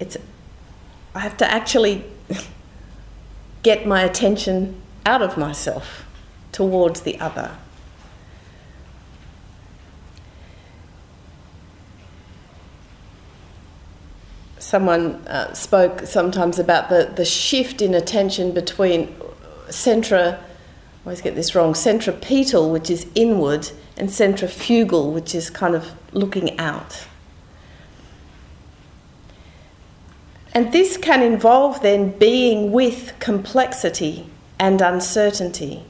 It's 0.00 0.16
I 1.14 1.20
have 1.20 1.36
to 1.36 1.50
actually 1.50 2.04
get 3.62 3.86
my 3.86 4.02
attention 4.02 4.80
out 5.06 5.22
of 5.22 5.36
myself 5.36 6.04
towards 6.50 7.02
the 7.02 7.20
other. 7.20 7.56
Someone 14.70 15.16
uh, 15.26 15.52
spoke 15.52 16.06
sometimes 16.06 16.60
about 16.60 16.90
the, 16.90 17.12
the 17.16 17.24
shift 17.24 17.82
in 17.82 17.92
attention 17.92 18.52
between 18.52 19.08
centra, 19.66 20.34
I 20.34 20.40
always 21.04 21.20
get 21.20 21.34
this 21.34 21.56
wrong, 21.56 21.74
centripetal, 21.74 22.70
which 22.70 22.88
is 22.88 23.08
inward, 23.16 23.68
and 23.96 24.08
centrifugal, 24.12 25.10
which 25.10 25.34
is 25.34 25.50
kind 25.50 25.74
of 25.74 25.90
looking 26.12 26.56
out. 26.60 27.08
And 30.54 30.72
this 30.72 30.96
can 30.96 31.20
involve 31.20 31.82
then 31.82 32.16
being 32.16 32.70
with 32.70 33.18
complexity 33.18 34.30
and 34.60 34.80
uncertainty. 34.80 35.82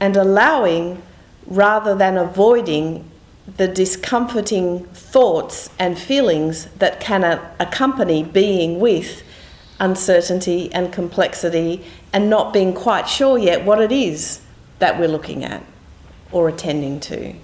And 0.00 0.16
allowing 0.16 1.02
rather 1.46 1.94
than 1.94 2.16
avoiding 2.16 3.11
the 3.56 3.68
discomforting 3.68 4.84
thoughts 4.86 5.70
and 5.78 5.98
feelings 5.98 6.66
that 6.78 7.00
can 7.00 7.24
accompany 7.58 8.22
being 8.22 8.78
with 8.78 9.22
uncertainty 9.80 10.72
and 10.72 10.92
complexity 10.92 11.84
and 12.12 12.30
not 12.30 12.52
being 12.52 12.72
quite 12.72 13.08
sure 13.08 13.36
yet 13.36 13.64
what 13.64 13.80
it 13.80 13.90
is 13.90 14.40
that 14.78 14.98
we're 14.98 15.08
looking 15.08 15.44
at 15.44 15.62
or 16.30 16.48
attending 16.48 17.00
to. 17.00 17.34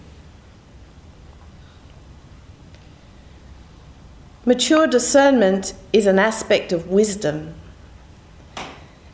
Mature 4.45 4.87
discernment 4.87 5.75
is 5.93 6.07
an 6.07 6.19
aspect 6.19 6.73
of 6.73 6.87
wisdom. 6.87 7.55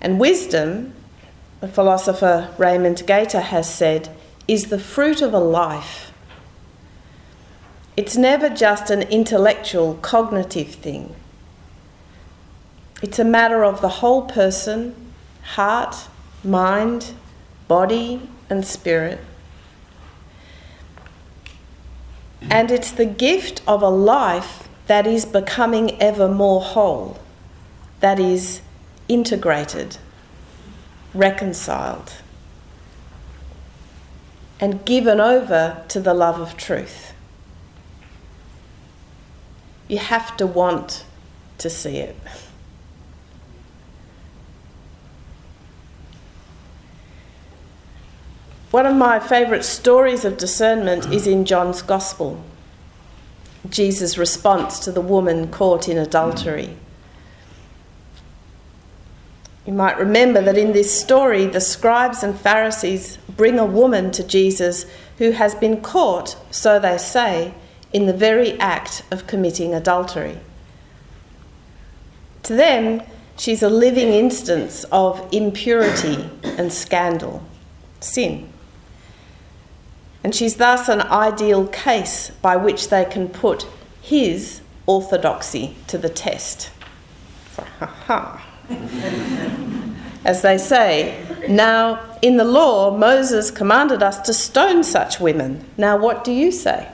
And 0.00 0.20
wisdom, 0.20 0.94
the 1.60 1.66
philosopher 1.66 2.54
Raymond 2.56 2.98
Gaita 2.98 3.42
has 3.42 3.72
said, 3.72 4.14
is 4.46 4.66
the 4.66 4.78
fruit 4.78 5.22
of 5.22 5.34
a 5.34 5.40
life. 5.40 6.12
It's 7.96 8.16
never 8.16 8.48
just 8.48 8.90
an 8.90 9.02
intellectual, 9.02 9.94
cognitive 10.02 10.74
thing. 10.74 11.14
It's 13.02 13.18
a 13.18 13.24
matter 13.24 13.64
of 13.64 13.80
the 13.80 14.00
whole 14.00 14.22
person, 14.22 14.94
heart, 15.42 16.08
mind, 16.42 17.12
body, 17.68 18.28
and 18.50 18.66
spirit. 18.66 19.20
And 22.50 22.70
it's 22.70 22.90
the 22.90 23.06
gift 23.06 23.62
of 23.66 23.82
a 23.82 23.88
life 23.88 24.68
that 24.86 25.06
is 25.06 25.24
becoming 25.24 26.00
ever 26.00 26.28
more 26.28 26.60
whole, 26.60 27.18
that 28.00 28.18
is 28.18 28.60
integrated, 29.08 29.96
reconciled, 31.14 32.14
and 34.60 34.84
given 34.84 35.20
over 35.20 35.82
to 35.88 36.00
the 36.00 36.14
love 36.14 36.40
of 36.40 36.56
truth. 36.56 37.13
You 39.88 39.98
have 39.98 40.36
to 40.38 40.46
want 40.46 41.04
to 41.58 41.68
see 41.70 41.98
it. 41.98 42.16
One 48.70 48.86
of 48.86 48.96
my 48.96 49.20
favourite 49.20 49.64
stories 49.64 50.24
of 50.24 50.36
discernment 50.36 51.12
is 51.12 51.28
in 51.28 51.44
John's 51.44 51.80
Gospel. 51.80 52.42
Jesus' 53.68 54.18
response 54.18 54.80
to 54.80 54.90
the 54.90 55.00
woman 55.00 55.48
caught 55.48 55.88
in 55.88 55.96
adultery. 55.96 56.76
You 59.64 59.72
might 59.72 59.96
remember 59.96 60.42
that 60.42 60.58
in 60.58 60.72
this 60.72 60.92
story, 60.92 61.46
the 61.46 61.60
scribes 61.60 62.22
and 62.22 62.38
Pharisees 62.38 63.16
bring 63.28 63.58
a 63.58 63.64
woman 63.64 64.10
to 64.10 64.24
Jesus 64.24 64.86
who 65.18 65.30
has 65.30 65.54
been 65.54 65.80
caught, 65.80 66.36
so 66.50 66.78
they 66.78 66.98
say, 66.98 67.54
in 67.94 68.04
the 68.04 68.12
very 68.12 68.60
act 68.60 69.02
of 69.10 69.26
committing 69.26 69.72
adultery. 69.72 70.38
To 72.42 72.54
them, 72.54 73.02
she's 73.38 73.62
a 73.62 73.70
living 73.70 74.08
instance 74.08 74.84
of 74.92 75.26
impurity 75.32 76.28
and 76.42 76.70
scandal, 76.70 77.42
sin 78.00 78.50
and 80.24 80.34
she's 80.34 80.56
thus 80.56 80.88
an 80.88 81.02
ideal 81.02 81.68
case 81.68 82.30
by 82.40 82.56
which 82.56 82.88
they 82.88 83.04
can 83.04 83.28
put 83.28 83.66
his 84.00 84.62
orthodoxy 84.86 85.76
to 85.86 85.98
the 85.98 86.08
test. 86.08 86.70
As 90.24 90.40
they 90.40 90.56
say, 90.56 91.22
now 91.46 92.00
in 92.22 92.38
the 92.38 92.44
law, 92.44 92.96
Moses 92.96 93.50
commanded 93.50 94.02
us 94.02 94.18
to 94.22 94.32
stone 94.32 94.82
such 94.82 95.20
women. 95.20 95.66
Now 95.76 95.98
what 95.98 96.24
do 96.24 96.32
you 96.32 96.50
say? 96.50 96.88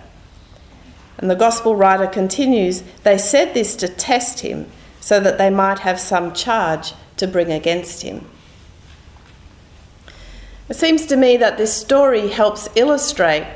And 1.20 1.30
the 1.30 1.36
gospel 1.36 1.76
writer 1.76 2.06
continues, 2.06 2.82
they 3.04 3.18
said 3.18 3.52
this 3.52 3.76
to 3.76 3.88
test 3.88 4.40
him 4.40 4.66
so 5.00 5.20
that 5.20 5.38
they 5.38 5.50
might 5.50 5.80
have 5.80 6.00
some 6.00 6.32
charge 6.32 6.94
to 7.18 7.28
bring 7.28 7.52
against 7.52 8.02
him. 8.02 8.26
It 10.70 10.76
seems 10.76 11.04
to 11.06 11.16
me 11.16 11.36
that 11.36 11.58
this 11.58 11.74
story 11.74 12.28
helps 12.28 12.68
illustrate 12.74 13.46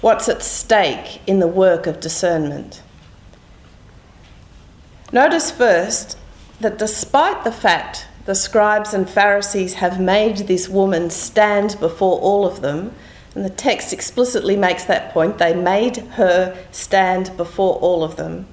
what's 0.00 0.28
at 0.28 0.42
stake 0.42 1.20
in 1.26 1.40
the 1.40 1.48
work 1.48 1.86
of 1.88 1.98
discernment. 1.98 2.82
Notice 5.10 5.50
first 5.50 6.16
that 6.60 6.78
despite 6.78 7.42
the 7.42 7.52
fact 7.52 8.06
the 8.26 8.34
scribes 8.34 8.92
and 8.92 9.08
Pharisees 9.08 9.74
have 9.74 9.98
made 9.98 10.36
this 10.36 10.68
woman 10.68 11.10
stand 11.10 11.80
before 11.80 12.20
all 12.20 12.46
of 12.46 12.60
them, 12.60 12.94
and 13.38 13.44
the 13.44 13.50
text 13.50 13.92
explicitly 13.92 14.56
makes 14.56 14.82
that 14.86 15.12
point, 15.12 15.38
they 15.38 15.54
made 15.54 15.98
her 15.98 16.58
stand 16.72 17.36
before 17.36 17.76
all 17.76 18.02
of 18.02 18.16
them, 18.16 18.48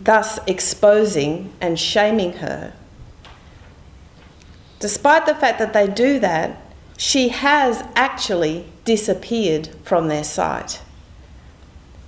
thus 0.00 0.38
exposing 0.46 1.52
and 1.60 1.76
shaming 1.76 2.34
her. 2.34 2.72
Despite 4.78 5.26
the 5.26 5.34
fact 5.34 5.58
that 5.58 5.72
they 5.72 5.88
do 5.88 6.20
that, 6.20 6.62
she 6.96 7.30
has 7.30 7.82
actually 7.96 8.66
disappeared 8.84 9.70
from 9.82 10.06
their 10.06 10.22
sight. 10.22 10.80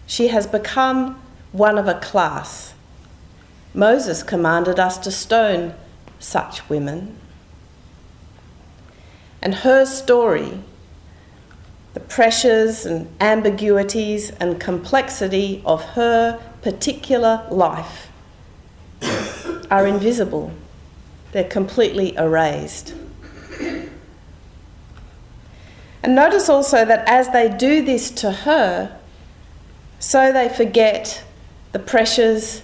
She 0.07 0.29
has 0.29 0.47
become 0.47 1.21
one 1.51 1.77
of 1.77 1.89
a 1.89 1.99
class. 1.99 2.73
Moses 3.75 4.23
commanded 4.23 4.79
us 4.79 4.97
to 4.99 5.11
stone 5.11 5.75
such 6.21 6.69
women. 6.69 7.19
And 9.43 9.57
her 9.57 9.85
story, 9.85 10.63
the 11.99 12.05
pressures 12.05 12.87
and 12.87 13.09
ambiguities 13.21 14.31
and 14.39 14.61
complexity 14.61 15.61
of 15.65 15.83
her 15.83 16.41
particular 16.63 17.45
life, 17.51 18.09
are 19.69 19.85
invisible. 19.85 20.53
They're 21.33 21.49
completely 21.49 22.15
erased. 22.15 22.95
And 26.05 26.15
notice 26.15 26.49
also 26.49 26.85
that 26.85 27.09
as 27.09 27.31
they 27.31 27.49
do 27.49 27.85
this 27.85 28.13
to 28.13 28.31
her, 28.31 28.97
so 29.99 30.33
they 30.33 30.49
forget 30.49 31.25
the 31.73 31.81
pressures, 31.81 32.63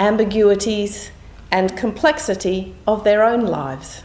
ambiguities, 0.00 1.12
and 1.52 1.76
complexity 1.76 2.74
of 2.88 3.04
their 3.04 3.22
own 3.22 3.46
lives. 3.46 4.02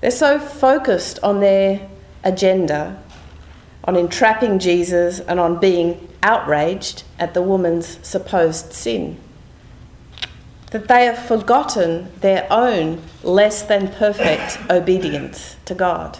They're 0.00 0.10
so 0.10 0.40
focused 0.40 1.20
on 1.22 1.38
their 1.38 1.88
agenda, 2.24 3.00
on 3.84 3.96
entrapping 3.96 4.58
Jesus, 4.58 5.20
and 5.20 5.38
on 5.38 5.60
being 5.60 6.08
outraged 6.22 7.04
at 7.18 7.34
the 7.34 7.42
woman's 7.42 7.98
supposed 8.06 8.72
sin, 8.72 9.18
that 10.70 10.88
they 10.88 11.04
have 11.04 11.18
forgotten 11.18 12.10
their 12.20 12.46
own 12.50 13.00
less 13.22 13.62
than 13.62 13.88
perfect 13.88 14.58
obedience 14.70 15.56
to 15.66 15.74
God. 15.74 16.18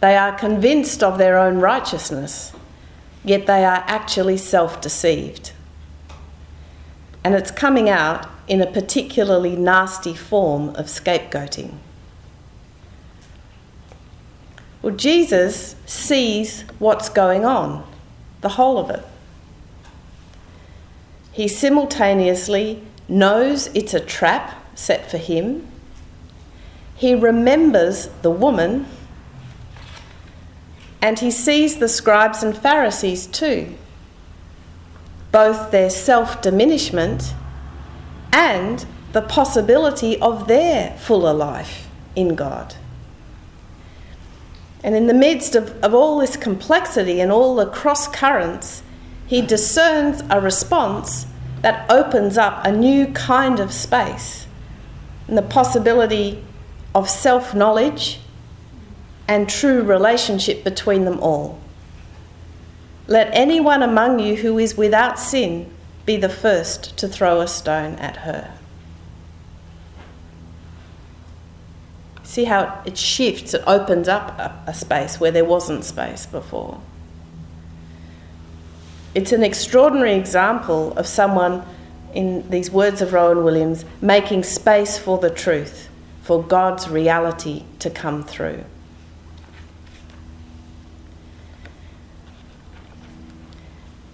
They 0.00 0.16
are 0.16 0.36
convinced 0.36 1.04
of 1.04 1.18
their 1.18 1.38
own 1.38 1.58
righteousness, 1.58 2.52
yet 3.24 3.46
they 3.46 3.64
are 3.64 3.84
actually 3.86 4.36
self 4.36 4.80
deceived. 4.80 5.52
And 7.22 7.36
it's 7.36 7.52
coming 7.52 7.88
out 7.88 8.28
in 8.48 8.60
a 8.60 8.66
particularly 8.66 9.54
nasty 9.54 10.14
form 10.14 10.70
of 10.70 10.86
scapegoating. 10.86 11.74
Well, 14.82 14.94
Jesus 14.94 15.76
sees 15.86 16.64
what's 16.78 17.08
going 17.08 17.44
on, 17.44 17.84
the 18.40 18.50
whole 18.50 18.78
of 18.78 18.90
it. 18.90 19.04
He 21.30 21.48
simultaneously 21.48 22.82
knows 23.08 23.68
it's 23.68 23.94
a 23.94 24.00
trap 24.00 24.54
set 24.74 25.10
for 25.10 25.18
him. 25.18 25.66
He 26.96 27.14
remembers 27.14 28.08
the 28.22 28.30
woman 28.30 28.86
and 31.00 31.18
he 31.18 31.30
sees 31.30 31.78
the 31.78 31.88
scribes 31.88 32.42
and 32.42 32.56
Pharisees 32.56 33.26
too. 33.26 33.74
both 35.32 35.70
their 35.70 35.90
self 35.90 36.42
diminishment 36.42 37.34
and 38.32 38.84
the 39.12 39.22
possibility 39.22 40.20
of 40.20 40.46
their 40.46 40.96
fuller 40.98 41.32
life 41.32 41.88
in 42.14 42.34
God. 42.34 42.76
And 44.84 44.94
in 44.94 45.06
the 45.06 45.14
midst 45.14 45.54
of, 45.54 45.72
of 45.82 45.94
all 45.94 46.18
this 46.18 46.36
complexity 46.36 47.20
and 47.20 47.30
all 47.30 47.54
the 47.54 47.66
cross 47.66 48.08
currents, 48.08 48.82
he 49.26 49.40
discerns 49.40 50.22
a 50.28 50.40
response 50.40 51.26
that 51.62 51.88
opens 51.90 52.36
up 52.36 52.64
a 52.66 52.72
new 52.72 53.06
kind 53.08 53.60
of 53.60 53.72
space 53.72 54.46
and 55.28 55.38
the 55.38 55.42
possibility 55.42 56.44
of 56.94 57.08
self 57.08 57.54
knowledge 57.54 58.20
and 59.28 59.48
true 59.48 59.82
relationship 59.82 60.64
between 60.64 61.04
them 61.04 61.20
all. 61.20 61.58
Let 63.06 63.30
anyone 63.32 63.82
among 63.82 64.18
you 64.18 64.36
who 64.36 64.58
is 64.58 64.76
without 64.76 65.18
sin 65.18 65.70
be 66.04 66.16
the 66.16 66.28
first 66.28 66.96
to 66.98 67.08
throw 67.08 67.40
a 67.40 67.48
stone 67.48 67.94
at 67.94 68.18
her. 68.18 68.52
See 72.32 72.44
how 72.44 72.80
it 72.86 72.96
shifts, 72.96 73.52
it 73.52 73.62
opens 73.66 74.08
up 74.08 74.38
a, 74.38 74.58
a 74.66 74.72
space 74.72 75.20
where 75.20 75.30
there 75.30 75.44
wasn't 75.44 75.84
space 75.84 76.24
before. 76.24 76.80
It's 79.14 79.32
an 79.32 79.42
extraordinary 79.42 80.14
example 80.14 80.96
of 80.96 81.06
someone, 81.06 81.62
in 82.14 82.48
these 82.48 82.70
words 82.70 83.02
of 83.02 83.12
Rowan 83.12 83.44
Williams, 83.44 83.84
making 84.00 84.44
space 84.44 84.96
for 84.96 85.18
the 85.18 85.28
truth, 85.28 85.90
for 86.22 86.42
God's 86.42 86.88
reality 86.88 87.64
to 87.80 87.90
come 87.90 88.22
through. 88.24 88.64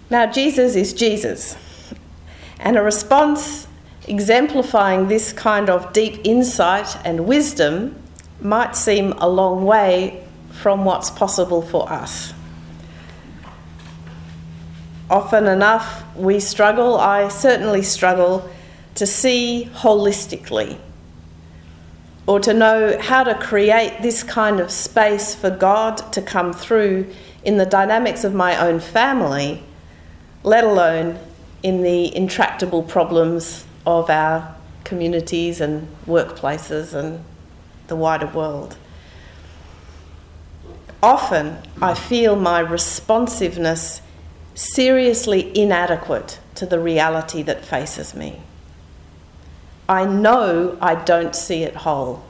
Now, 0.09 0.29
Jesus 0.29 0.75
is 0.75 0.91
Jesus, 0.91 1.55
and 2.59 2.75
a 2.75 2.81
response 2.81 3.69
exemplifying 4.09 5.07
this 5.07 5.31
kind 5.31 5.69
of 5.69 5.93
deep 5.93 6.19
insight 6.25 6.97
and 7.05 7.25
wisdom 7.25 7.95
might 8.41 8.75
seem 8.75 9.13
a 9.13 9.27
long 9.29 9.65
way 9.65 10.25
from 10.51 10.85
what's 10.85 11.09
possible 11.09 11.61
for 11.61 11.91
us. 11.91 12.33
Often 15.09 15.47
enough, 15.47 16.03
we 16.15 16.39
struggle, 16.39 16.99
I 16.99 17.29
certainly 17.29 17.81
struggle, 17.81 18.49
to 18.95 19.05
see 19.05 19.69
holistically 19.73 20.77
or 22.27 22.39
to 22.39 22.53
know 22.53 22.95
how 22.99 23.23
to 23.23 23.33
create 23.33 24.03
this 24.03 24.21
kind 24.21 24.59
of 24.59 24.69
space 24.69 25.33
for 25.33 25.49
God 25.49 25.97
to 26.13 26.21
come 26.21 26.53
through 26.53 27.07
in 27.43 27.57
the 27.57 27.65
dynamics 27.65 28.23
of 28.23 28.35
my 28.35 28.55
own 28.59 28.79
family, 28.79 29.63
let 30.43 30.63
alone 30.63 31.17
in 31.63 31.81
the 31.81 32.15
intractable 32.15 32.83
problems 32.83 33.65
of 33.85 34.11
our 34.11 34.55
communities 34.83 35.59
and 35.59 35.87
workplaces 36.05 36.93
and 36.93 37.23
the 37.89 37.95
wider 37.95 38.27
world. 38.27 38.77
Often 41.03 41.57
I 41.81 41.93
feel 41.93 42.35
my 42.35 42.59
responsiveness 42.59 44.01
seriously 44.55 45.57
inadequate 45.57 46.39
to 46.55 46.65
the 46.65 46.79
reality 46.79 47.41
that 47.43 47.63
faces 47.63 48.13
me. 48.13 48.41
I 49.87 50.05
know 50.05 50.77
I 50.81 50.95
don't 50.95 51.35
see 51.35 51.63
it 51.63 51.77
whole. 51.77 52.23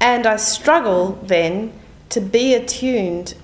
And 0.00 0.26
I 0.26 0.36
struggle 0.36 1.18
then 1.22 1.72
to 2.10 2.20
be 2.20 2.54
attuned 2.54 3.34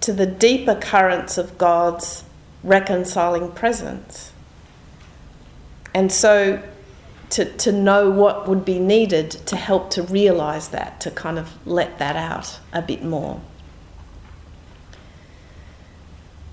to 0.00 0.12
the 0.12 0.26
deeper 0.26 0.74
currents 0.74 1.36
of 1.36 1.58
God's 1.58 2.24
reconciling 2.62 3.52
presence. 3.52 4.32
And 5.94 6.10
so 6.12 6.62
to, 7.30 7.44
to 7.44 7.72
know 7.72 8.10
what 8.10 8.48
would 8.48 8.64
be 8.64 8.78
needed 8.78 9.30
to 9.30 9.56
help 9.56 9.90
to 9.90 10.02
realize 10.02 10.68
that, 10.68 11.00
to 11.00 11.10
kind 11.10 11.38
of 11.38 11.54
let 11.66 11.98
that 11.98 12.16
out 12.16 12.58
a 12.72 12.82
bit 12.82 13.04
more. 13.04 13.40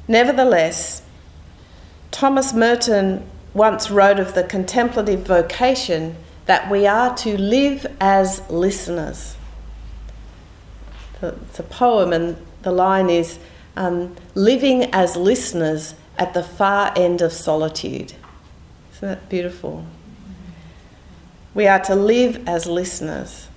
Nevertheless, 0.08 1.02
Thomas 2.12 2.54
Merton 2.54 3.28
once 3.54 3.90
wrote 3.90 4.20
of 4.20 4.36
the 4.36 4.44
contemplative 4.44 5.26
vocation 5.26 6.16
that 6.46 6.70
we 6.70 6.86
are 6.86 7.16
to 7.18 7.38
live 7.38 7.88
as 8.00 8.48
listeners. 8.50 9.38
It's 11.22 11.60
a 11.60 11.64
poem, 11.64 12.14
and 12.14 12.38
the 12.62 12.72
line 12.72 13.10
is 13.10 13.40
um, 13.76 14.16
living 14.36 14.84
as 14.94 15.16
listeners 15.16 15.96
at 16.18 16.34
the 16.34 16.44
far 16.44 16.94
end 16.96 17.22
of 17.22 17.34
solitude. 17.34 18.14
Isn't 18.94 19.10
that 19.10 19.30
beautiful? 19.30 19.86
We 21.56 21.68
are 21.68 21.80
to 21.80 21.96
live 21.96 22.48
as 22.48 22.68
listeners. 22.68 23.48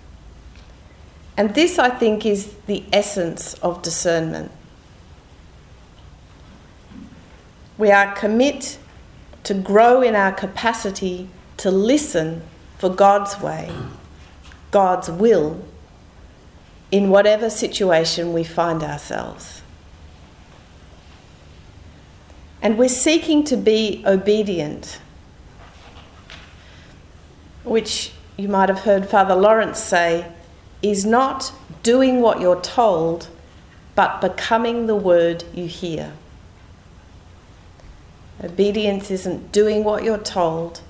And 1.36 1.54
this, 1.54 1.78
I 1.78 1.90
think, 1.90 2.24
is 2.24 2.54
the 2.66 2.84
essence 2.92 3.54
of 3.54 3.82
discernment. 3.82 4.50
We 7.76 7.90
are 7.90 8.14
commit 8.14 8.78
to 9.44 9.54
grow 9.54 10.00
in 10.00 10.14
our 10.14 10.32
capacity 10.32 11.28
to 11.58 11.70
listen 11.70 12.42
for 12.78 12.88
God's 12.88 13.40
way, 13.40 13.72
God's 14.70 15.10
will, 15.10 15.60
in 16.90 17.10
whatever 17.10 17.50
situation 17.50 18.32
we 18.32 18.44
find 18.44 18.82
ourselves. 18.82 19.62
And 22.62 22.78
we're 22.78 22.88
seeking 22.88 23.42
to 23.44 23.56
be 23.56 24.02
obedient 24.06 25.00
which 27.68 28.12
you 28.36 28.48
might 28.48 28.68
have 28.68 28.80
heard 28.80 29.08
Father 29.08 29.34
Lawrence 29.34 29.78
say, 29.78 30.30
is 30.82 31.04
not 31.04 31.52
doing 31.82 32.20
what 32.20 32.40
you're 32.40 32.60
told, 32.60 33.28
but 33.94 34.20
becoming 34.20 34.86
the 34.86 34.94
word 34.94 35.44
you 35.52 35.66
hear. 35.66 36.12
Obedience 38.42 39.10
isn't 39.10 39.50
doing 39.50 39.82
what 39.82 40.04
you're 40.04 40.18
told, 40.18 40.80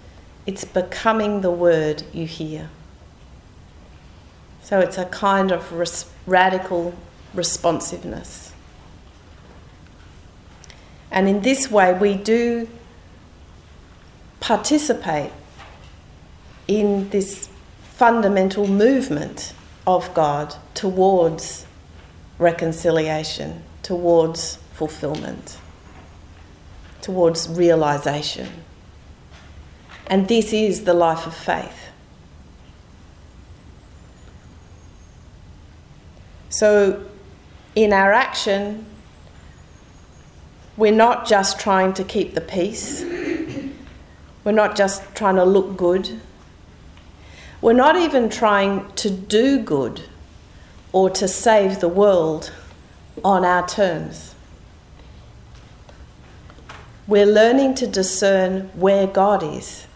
it's 0.46 0.64
becoming 0.64 1.40
the 1.40 1.50
word 1.50 2.02
you 2.12 2.26
hear. 2.26 2.68
So 4.62 4.80
it's 4.80 4.98
a 4.98 5.06
kind 5.06 5.50
of 5.50 5.72
res- 5.72 6.10
radical 6.26 6.92
responsiveness. 7.32 8.52
And 11.10 11.26
in 11.26 11.40
this 11.40 11.70
way, 11.70 11.94
we 11.94 12.14
do 12.14 12.68
participate 14.40 15.32
in 16.68 17.08
this 17.08 17.48
fundamental 17.82 18.68
movement 18.68 19.54
of 19.86 20.12
God 20.14 20.54
towards 20.74 21.66
reconciliation, 22.38 23.62
towards 23.82 24.58
fulfillment, 24.74 25.58
towards 27.00 27.48
realization. 27.48 28.48
And 30.06 30.28
this 30.28 30.52
is 30.52 30.84
the 30.84 30.94
life 30.94 31.26
of 31.26 31.34
faith. 31.34 31.88
So, 36.50 37.04
in 37.74 37.92
our 37.92 38.12
action, 38.12 38.86
we're 40.76 40.92
not 40.92 41.26
just 41.26 41.58
trying 41.60 41.92
to 41.94 42.04
keep 42.04 42.34
the 42.34 42.40
peace, 42.40 43.04
we're 44.44 44.52
not 44.52 44.76
just 44.76 45.02
trying 45.14 45.36
to 45.36 45.44
look 45.44 45.76
good, 45.76 46.20
we're 47.60 47.72
not 47.72 47.96
even 47.96 48.28
trying 48.28 48.90
to 48.92 49.10
do 49.10 49.60
good 49.60 50.02
or 50.92 51.10
to 51.10 51.26
save 51.26 51.80
the 51.80 51.88
world 51.88 52.52
on 53.24 53.44
our 53.44 53.66
terms. 53.66 54.34
We're 57.06 57.26
learning 57.26 57.74
to 57.76 57.86
discern 57.86 58.70
where 58.74 59.06
God 59.06 59.42
is, 59.42 59.86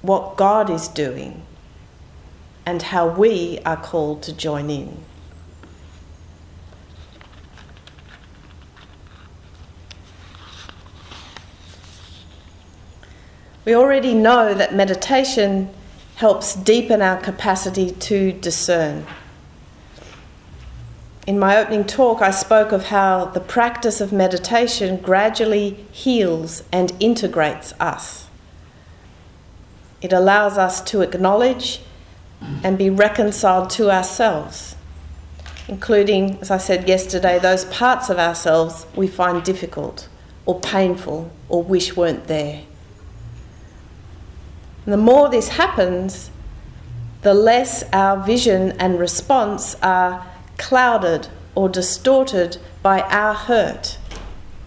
what 0.00 0.36
God 0.36 0.70
is 0.70 0.88
doing, 0.88 1.42
and 2.64 2.80
how 2.80 3.08
we 3.08 3.58
are 3.66 3.76
called 3.76 4.22
to 4.22 4.32
join 4.32 4.70
in. 4.70 5.04
We 13.68 13.74
already 13.74 14.14
know 14.14 14.54
that 14.54 14.74
meditation 14.74 15.68
helps 16.16 16.54
deepen 16.54 17.02
our 17.02 17.20
capacity 17.20 17.90
to 17.90 18.32
discern. 18.32 19.04
In 21.26 21.38
my 21.38 21.58
opening 21.58 21.84
talk, 21.84 22.22
I 22.22 22.30
spoke 22.30 22.72
of 22.72 22.84
how 22.84 23.26
the 23.26 23.40
practice 23.40 24.00
of 24.00 24.10
meditation 24.10 24.96
gradually 24.96 25.84
heals 25.92 26.62
and 26.72 26.94
integrates 26.98 27.74
us. 27.78 28.28
It 30.00 30.14
allows 30.14 30.56
us 30.56 30.80
to 30.84 31.02
acknowledge 31.02 31.82
and 32.64 32.78
be 32.78 32.88
reconciled 32.88 33.68
to 33.72 33.90
ourselves, 33.90 34.76
including, 35.68 36.38
as 36.40 36.50
I 36.50 36.56
said 36.56 36.88
yesterday, 36.88 37.38
those 37.38 37.66
parts 37.66 38.08
of 38.08 38.18
ourselves 38.18 38.86
we 38.96 39.08
find 39.08 39.44
difficult 39.44 40.08
or 40.46 40.58
painful 40.58 41.30
or 41.50 41.62
wish 41.62 41.94
weren't 41.94 42.28
there. 42.28 42.62
And 44.88 44.92
the 44.94 44.96
more 44.96 45.28
this 45.28 45.48
happens, 45.48 46.30
the 47.20 47.34
less 47.34 47.84
our 47.92 48.24
vision 48.24 48.72
and 48.80 48.98
response 48.98 49.76
are 49.82 50.26
clouded 50.56 51.28
or 51.54 51.68
distorted 51.68 52.56
by 52.82 53.02
our 53.02 53.34
hurt 53.34 53.98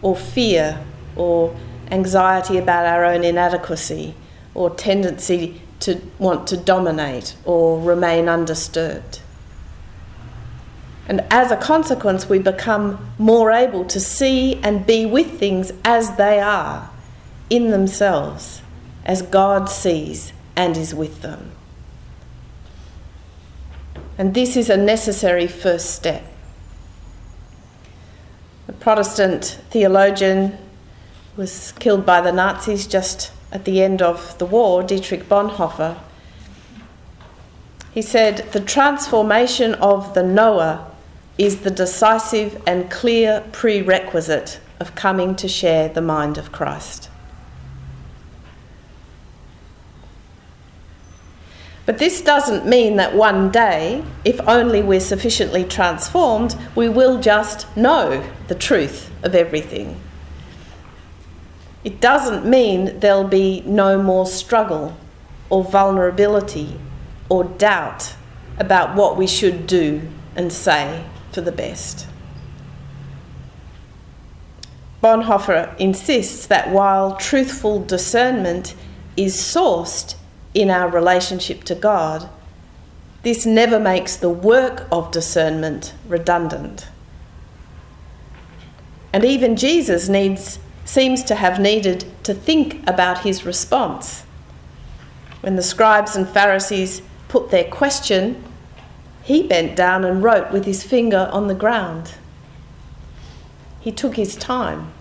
or 0.03 0.15
fear 0.15 0.79
or 1.15 1.57
anxiety 1.89 2.59
about 2.59 2.85
our 2.85 3.03
own 3.03 3.23
inadequacy 3.23 4.13
or 4.53 4.69
tendency 4.69 5.59
to 5.79 5.99
want 6.19 6.45
to 6.49 6.55
dominate 6.55 7.35
or 7.43 7.81
remain 7.81 8.29
undisturbed. 8.29 9.21
And 11.07 11.25
as 11.31 11.49
a 11.49 11.57
consequence, 11.57 12.29
we 12.29 12.37
become 12.37 13.11
more 13.17 13.49
able 13.49 13.85
to 13.85 13.99
see 13.99 14.57
and 14.57 14.85
be 14.85 15.03
with 15.03 15.39
things 15.39 15.71
as 15.83 16.17
they 16.17 16.39
are 16.39 16.91
in 17.49 17.71
themselves, 17.71 18.61
as 19.05 19.21
God 19.21 19.69
sees 19.69 20.33
and 20.55 20.77
is 20.77 20.93
with 20.93 21.21
them. 21.21 21.51
And 24.17 24.33
this 24.33 24.55
is 24.55 24.69
a 24.69 24.77
necessary 24.77 25.47
first 25.47 25.95
step. 25.95 26.23
A 28.67 28.73
Protestant 28.73 29.59
theologian 29.69 30.57
was 31.35 31.73
killed 31.79 32.05
by 32.05 32.21
the 32.21 32.31
Nazis 32.31 32.85
just 32.85 33.31
at 33.51 33.65
the 33.65 33.81
end 33.81 34.01
of 34.01 34.37
the 34.37 34.45
war, 34.45 34.83
Dietrich 34.83 35.27
Bonhoeffer. 35.27 35.97
He 37.93 38.01
said, 38.01 38.37
The 38.53 38.59
transformation 38.59 39.73
of 39.75 40.13
the 40.13 40.23
knower 40.23 40.85
is 41.37 41.61
the 41.61 41.71
decisive 41.71 42.61
and 42.65 42.89
clear 42.89 43.43
prerequisite 43.51 44.59
of 44.79 44.95
coming 44.95 45.35
to 45.35 45.47
share 45.47 45.89
the 45.89 46.01
mind 46.01 46.37
of 46.37 46.51
Christ. 46.51 47.09
But 51.91 51.99
this 51.99 52.21
doesn't 52.21 52.65
mean 52.65 52.95
that 52.95 53.15
one 53.15 53.51
day, 53.51 54.01
if 54.23 54.39
only 54.47 54.81
we're 54.81 55.01
sufficiently 55.01 55.65
transformed, 55.65 56.55
we 56.73 56.87
will 56.87 57.19
just 57.19 57.67
know 57.75 58.25
the 58.47 58.55
truth 58.55 59.11
of 59.23 59.35
everything. 59.35 59.99
It 61.83 61.99
doesn't 61.99 62.45
mean 62.45 62.97
there'll 63.01 63.27
be 63.27 63.59
no 63.65 64.01
more 64.01 64.25
struggle 64.25 64.95
or 65.49 65.65
vulnerability 65.65 66.79
or 67.27 67.43
doubt 67.43 68.15
about 68.57 68.95
what 68.95 69.17
we 69.17 69.27
should 69.27 69.67
do 69.67 70.07
and 70.33 70.53
say 70.53 71.03
for 71.33 71.41
the 71.41 71.51
best. 71.51 72.07
Bonhoeffer 75.03 75.77
insists 75.77 76.47
that 76.47 76.69
while 76.69 77.17
truthful 77.17 77.83
discernment 77.83 78.75
is 79.17 79.35
sourced 79.35 80.15
in 80.53 80.69
our 80.69 80.89
relationship 80.89 81.63
to 81.65 81.75
God, 81.75 82.29
this 83.23 83.45
never 83.45 83.79
makes 83.79 84.15
the 84.15 84.29
work 84.29 84.87
of 84.91 85.11
discernment 85.11 85.93
redundant. 86.07 86.87
And 89.13 89.23
even 89.23 89.55
Jesus 89.55 90.09
needs, 90.09 90.59
seems 90.85 91.23
to 91.23 91.35
have 91.35 91.59
needed 91.59 92.05
to 92.23 92.33
think 92.33 92.87
about 92.87 93.19
his 93.19 93.45
response. 93.45 94.23
When 95.41 95.55
the 95.55 95.63
scribes 95.63 96.15
and 96.15 96.27
Pharisees 96.27 97.01
put 97.27 97.51
their 97.51 97.65
question, 97.65 98.43
he 99.23 99.43
bent 99.43 99.75
down 99.75 100.03
and 100.03 100.23
wrote 100.23 100.51
with 100.51 100.65
his 100.65 100.83
finger 100.83 101.29
on 101.31 101.47
the 101.47 101.55
ground. 101.55 102.15
He 103.79 103.91
took 103.91 104.15
his 104.15 104.35
time. 104.35 104.93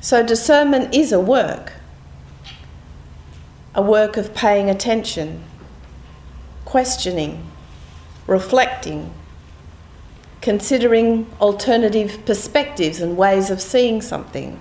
So, 0.00 0.22
discernment 0.22 0.94
is 0.94 1.12
a 1.12 1.20
work, 1.20 1.72
a 3.74 3.82
work 3.82 4.16
of 4.16 4.34
paying 4.34 4.70
attention, 4.70 5.42
questioning, 6.64 7.50
reflecting, 8.26 9.12
considering 10.40 11.26
alternative 11.40 12.24
perspectives 12.24 13.00
and 13.00 13.16
ways 13.16 13.50
of 13.50 13.60
seeing 13.60 14.00
something, 14.00 14.60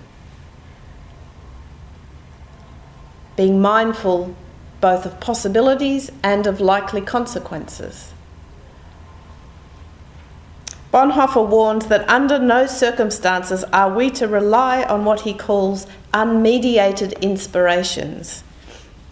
being 3.35 3.61
mindful 3.61 4.35
both 4.81 5.05
of 5.05 5.19
possibilities 5.19 6.11
and 6.23 6.45
of 6.45 6.59
likely 6.61 7.01
consequences. 7.01 8.13
Bonhoeffer 10.97 11.47
warns 11.47 11.85
that 11.89 12.09
under 12.09 12.39
no 12.39 12.65
circumstances 12.65 13.63
are 13.65 13.93
we 13.93 14.09
to 14.09 14.27
rely 14.27 14.81
on 14.81 15.05
what 15.05 15.21
he 15.21 15.31
calls 15.31 15.85
unmediated 16.11 17.21
inspirations 17.21 18.43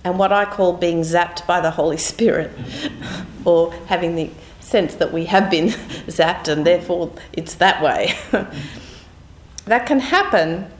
and 0.03 0.17
what 0.17 0.31
I 0.31 0.45
call 0.45 0.73
being 0.73 1.01
zapped 1.01 1.45
by 1.45 1.61
the 1.61 1.69
Holy 1.69 1.97
Spirit 1.97 2.51
or 3.45 3.71
having 3.85 4.15
the 4.15 4.31
sense 4.59 4.95
that 4.95 5.13
we 5.13 5.25
have 5.25 5.51
been 5.51 5.67
zapped 6.07 6.47
and 6.47 6.65
therefore 6.65 7.13
it's 7.33 7.53
that 7.53 7.83
way. 7.83 8.15
that 9.65 9.85
can 9.85 9.99
happen, 9.99 10.71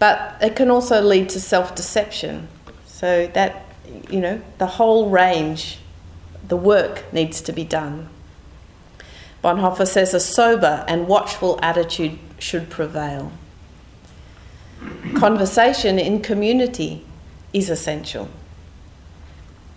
but 0.00 0.38
it 0.40 0.56
can 0.56 0.72
also 0.72 1.00
lead 1.00 1.28
to 1.28 1.40
self 1.40 1.76
deception. 1.76 2.48
So 2.84 3.28
that 3.28 3.64
you 4.10 4.18
know, 4.18 4.42
the 4.58 4.66
whole 4.66 5.08
range, 5.08 5.78
the 6.48 6.56
work 6.56 7.04
needs 7.12 7.40
to 7.42 7.52
be 7.52 7.62
done. 7.62 8.08
Bonhoeffer 9.42 9.86
says 9.86 10.14
a 10.14 10.20
sober 10.20 10.84
and 10.88 11.06
watchful 11.06 11.58
attitude 11.62 12.18
should 12.38 12.68
prevail. 12.70 13.32
Conversation 15.14 15.98
in 15.98 16.20
community 16.20 17.04
is 17.52 17.70
essential, 17.70 18.28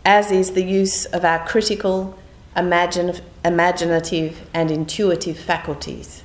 as 0.03 0.31
is 0.31 0.51
the 0.51 0.63
use 0.63 1.05
of 1.05 1.23
our 1.23 1.45
critical, 1.47 2.17
imaginative, 2.55 4.47
and 4.53 4.71
intuitive 4.71 5.37
faculties. 5.37 6.23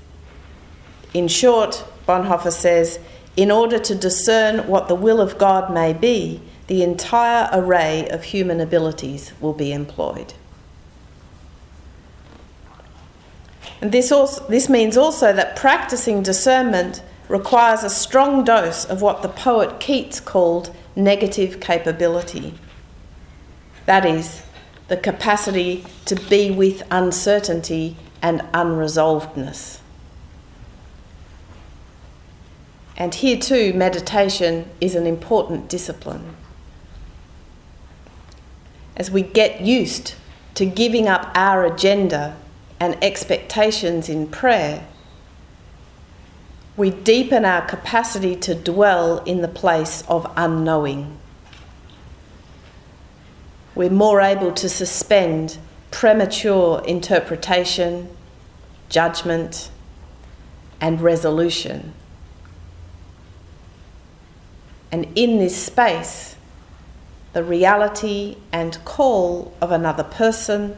In 1.15 1.29
short, 1.29 1.85
Bonhoeffer 2.07 2.53
says, 2.53 2.99
in 3.37 3.51
order 3.51 3.79
to 3.79 3.95
discern 3.95 4.67
what 4.67 4.89
the 4.89 4.95
will 4.95 5.21
of 5.21 5.39
God 5.39 5.73
may 5.73 5.93
be, 5.93 6.41
the 6.67 6.83
entire 6.83 7.49
array 7.53 8.09
of 8.09 8.25
human 8.25 8.61
abilities 8.61 9.33
will 9.41 9.53
be 9.53 9.73
employed. 9.73 10.33
And 13.81 13.93
this, 13.93 14.11
also, 14.11 14.47
this 14.49 14.69
means 14.69 14.97
also 14.97 15.33
that 15.33 15.57
practicing 15.57 16.23
discernment 16.23 17.03
requires 17.29 17.83
a 17.83 17.91
strong 17.91 18.45
dose 18.45 18.85
of 18.85 19.03
what 19.03 19.23
the 19.23 19.29
poet 19.29 19.81
Keats 19.81 20.21
called 20.21 20.75
negative 20.95 21.61
capability. 21.61 22.55
That 23.85 24.07
is, 24.07 24.43
the 24.89 24.97
capacity 24.97 25.85
to 26.05 26.15
be 26.15 26.51
with 26.51 26.83
uncertainty 26.91 27.97
and 28.23 28.41
unresolvedness. 28.53 29.81
And 32.97 33.15
here 33.15 33.39
too, 33.39 33.75
meditation 33.75 34.71
is 34.81 34.95
an 34.95 35.07
important 35.07 35.69
discipline 35.69 36.35
as 38.97 39.11
we 39.11 39.21
get 39.21 39.61
used 39.61 40.15
to 40.55 40.65
giving 40.65 41.07
up 41.07 41.31
our 41.35 41.67
agenda 41.67 42.35
and 42.81 42.97
expectations 43.03 44.09
in 44.09 44.27
prayer, 44.27 44.87
we 46.77 46.91
deepen 46.91 47.45
our 47.45 47.63
capacity 47.63 48.37
to 48.37 48.55
dwell 48.55 49.19
in 49.25 49.41
the 49.41 49.49
place 49.49 50.03
of 50.09 50.31
unknowing. 50.37 51.19
We're 53.75 53.91
more 53.91 54.21
able 54.21 54.53
to 54.53 54.69
suspend 54.69 55.59
premature 55.91 56.83
interpretation, 56.87 58.15
judgment, 58.89 59.71
and 60.81 61.01
resolution. 61.01 61.95
And 64.93 65.07
in 65.15 65.39
this 65.39 65.57
space, 65.57 66.37
the 67.33 67.43
reality 67.43 68.37
and 68.53 68.83
call 68.85 69.55
of 69.61 69.71
another 69.71 70.05
person, 70.05 70.77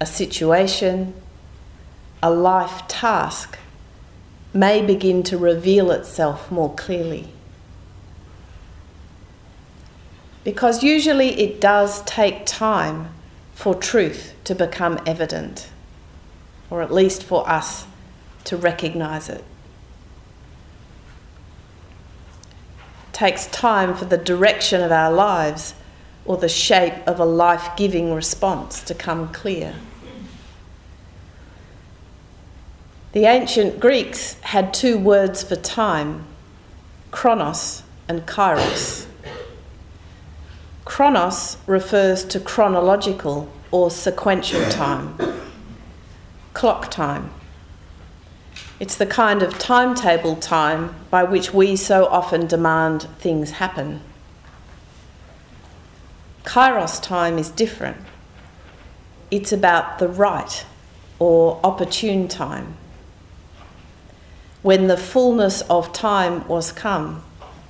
a 0.00 0.06
situation, 0.06 1.14
a 2.22 2.30
life 2.30 2.86
task 2.88 3.58
may 4.52 4.84
begin 4.84 5.22
to 5.24 5.38
reveal 5.38 5.90
itself 5.90 6.50
more 6.50 6.74
clearly. 6.74 7.28
Because 10.42 10.82
usually 10.82 11.40
it 11.40 11.60
does 11.60 12.02
take 12.02 12.44
time 12.44 13.08
for 13.54 13.74
truth 13.74 14.34
to 14.44 14.54
become 14.54 15.00
evident, 15.06 15.70
or 16.70 16.82
at 16.82 16.92
least 16.92 17.22
for 17.22 17.48
us 17.48 17.86
to 18.44 18.56
recognize 18.56 19.28
it. 19.28 19.44
takes 23.14 23.46
time 23.46 23.94
for 23.94 24.04
the 24.04 24.18
direction 24.18 24.82
of 24.82 24.92
our 24.92 25.10
lives 25.10 25.74
or 26.24 26.36
the 26.36 26.48
shape 26.48 26.94
of 27.06 27.20
a 27.20 27.24
life 27.24 27.76
giving 27.76 28.12
response 28.14 28.82
to 28.82 28.94
come 28.94 29.32
clear. 29.32 29.74
The 33.12 33.26
ancient 33.26 33.78
Greeks 33.78 34.34
had 34.40 34.74
two 34.74 34.98
words 34.98 35.42
for 35.42 35.56
time 35.56 36.26
chronos 37.10 37.84
and 38.08 38.26
kairos. 38.26 39.06
Chronos 40.84 41.56
refers 41.66 42.24
to 42.24 42.40
chronological 42.40 43.48
or 43.70 43.90
sequential 43.90 44.68
time, 44.68 45.16
clock 46.54 46.90
time. 46.90 47.30
It's 48.80 48.96
the 48.96 49.06
kind 49.06 49.42
of 49.42 49.58
timetable 49.58 50.34
time 50.36 50.94
by 51.08 51.22
which 51.22 51.54
we 51.54 51.76
so 51.76 52.06
often 52.06 52.48
demand 52.48 53.02
things 53.18 53.52
happen. 53.52 54.00
Kairos 56.44 57.02
time 57.02 57.38
is 57.38 57.50
different. 57.50 57.96
It's 59.30 59.52
about 59.52 59.98
the 59.98 60.08
right 60.08 60.64
or 61.18 61.60
opportune 61.64 62.28
time. 62.28 62.76
When 64.62 64.86
the 64.86 64.96
fullness 64.96 65.60
of 65.62 65.92
time 65.92 66.46
was 66.46 66.72
come, 66.72 67.24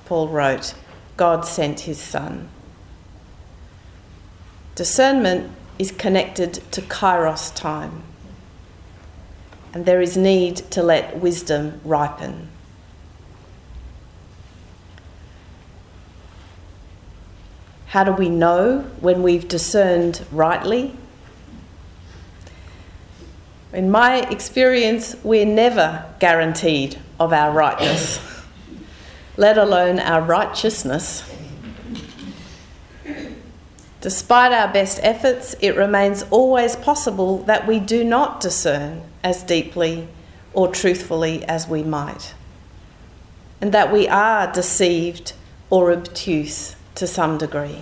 Paul 0.05 0.29
wrote, 0.29 0.75
God 1.17 1.45
sent 1.45 1.81
his 1.81 1.99
Son. 1.99 2.49
Discernment 4.75 5.51
is 5.79 5.91
connected 5.91 6.53
to 6.71 6.81
kairos 6.81 7.53
time 7.55 8.03
and 9.75 9.85
there 9.85 10.01
is 10.01 10.15
need 10.15 10.55
to 10.71 10.81
let 10.81 11.17
wisdom 11.17 11.81
ripen. 11.83 12.47
How 17.95 18.03
do 18.03 18.11
we 18.11 18.27
know 18.27 18.81
when 18.99 19.23
we've 19.23 19.47
discerned 19.47 20.25
rightly? 20.29 20.93
In 23.71 23.89
my 23.89 24.17
experience, 24.29 25.15
we're 25.23 25.45
never 25.45 26.03
guaranteed 26.19 26.99
of 27.21 27.31
our 27.31 27.53
rightness, 27.53 28.19
let 29.37 29.57
alone 29.57 29.99
our 29.99 30.21
righteousness. 30.21 31.23
Despite 34.01 34.51
our 34.51 34.73
best 34.73 34.99
efforts, 35.01 35.55
it 35.61 35.77
remains 35.77 36.23
always 36.31 36.75
possible 36.75 37.43
that 37.43 37.65
we 37.65 37.79
do 37.79 38.03
not 38.03 38.41
discern 38.41 39.03
as 39.23 39.41
deeply 39.41 40.09
or 40.51 40.67
truthfully 40.67 41.45
as 41.45 41.69
we 41.69 41.81
might, 41.81 42.33
and 43.61 43.71
that 43.71 43.89
we 43.89 44.05
are 44.09 44.51
deceived 44.51 45.31
or 45.69 45.93
obtuse 45.93 46.75
to 46.95 47.05
some 47.07 47.37
degree. 47.37 47.81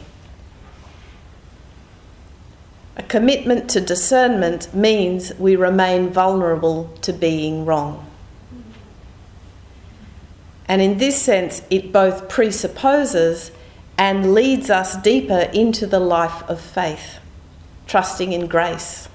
A 2.95 3.03
commitment 3.03 3.69
to 3.71 3.81
discernment 3.81 4.73
means 4.73 5.33
we 5.35 5.55
remain 5.55 6.09
vulnerable 6.09 6.95
to 7.01 7.11
being 7.11 7.65
wrong. 7.65 8.07
And 10.67 10.81
in 10.81 10.97
this 10.97 11.21
sense, 11.21 11.61
it 11.69 11.91
both 11.91 12.29
presupposes 12.29 13.51
and 13.97 14.33
leads 14.33 14.69
us 14.69 14.95
deeper 14.97 15.49
into 15.53 15.85
the 15.85 15.99
life 15.99 16.43
of 16.47 16.59
faith, 16.59 17.19
trusting 17.87 18.31
in 18.31 18.47
grace 18.47 19.07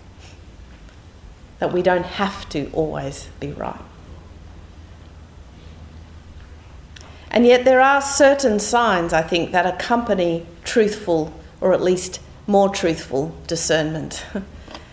that 1.58 1.72
we 1.72 1.82
don't 1.82 2.06
have 2.06 2.48
to 2.50 2.70
always 2.72 3.28
be 3.40 3.52
right. 3.52 3.80
And 7.38 7.46
yet, 7.46 7.64
there 7.64 7.80
are 7.80 8.02
certain 8.02 8.58
signs, 8.58 9.12
I 9.12 9.22
think, 9.22 9.52
that 9.52 9.64
accompany 9.64 10.44
truthful, 10.64 11.32
or 11.60 11.72
at 11.72 11.80
least 11.80 12.18
more 12.48 12.68
truthful, 12.68 13.32
discernment. 13.46 14.26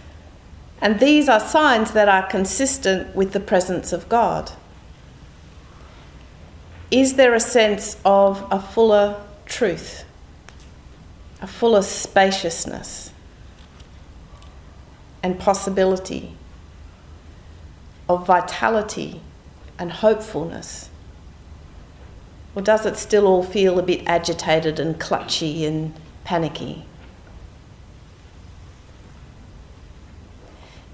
and 0.79 0.99
these 0.99 1.27
are 1.27 1.39
signs 1.39 1.93
that 1.93 2.08
are 2.08 2.21
consistent 2.27 3.15
with 3.15 3.31
the 3.34 3.39
presence 3.39 3.91
of 3.91 4.08
God. 4.10 4.51
Is 6.91 7.15
there 7.15 7.34
a 7.34 7.39
sense 7.39 7.97
of 8.05 8.47
a 8.51 8.60
fuller 8.60 9.19
truth, 9.47 10.05
a 11.41 11.47
fuller 11.47 11.81
spaciousness 11.81 13.12
and 15.23 15.39
possibility? 15.39 16.38
of 18.08 18.27
vitality 18.27 19.19
and 19.79 19.91
hopefulness? 19.91 20.91
Or 22.55 22.61
does 22.61 22.85
it 22.85 22.97
still 22.97 23.27
all 23.27 23.43
feel 23.43 23.77
a 23.77 23.83
bit 23.83 24.01
agitated 24.07 24.79
and 24.79 24.99
clutchy 24.99 25.67
and 25.67 25.93
panicky? 26.23 26.85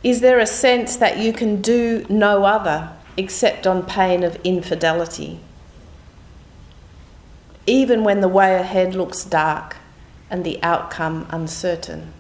Is 0.04 0.22
there 0.22 0.40
a 0.40 0.48
sense 0.48 0.98
that 0.98 1.20
you 1.20 1.32
can 1.32 1.62
do 1.62 2.08
no 2.10 2.44
other 2.44 2.90
except 3.16 3.68
on 3.68 3.86
pain 3.86 4.24
of 4.24 4.36
infidelity? 4.44 5.40
Even 7.68 8.04
when 8.04 8.22
the 8.22 8.28
way 8.28 8.56
ahead 8.56 8.96
looks 8.96 9.24
dark 9.24 9.78
and 10.32 10.44
the 10.44 10.62
outcome 10.64 11.28
uncertain? 11.30 12.12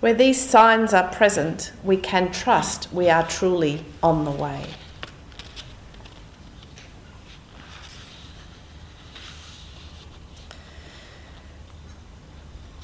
Where 0.00 0.14
these 0.14 0.40
signs 0.40 0.94
are 0.94 1.08
present, 1.12 1.72
we 1.84 1.98
can 1.98 2.32
trust 2.32 2.90
we 2.92 3.10
are 3.10 3.26
truly 3.26 3.84
on 4.02 4.24
the 4.24 4.30
way. 4.30 4.64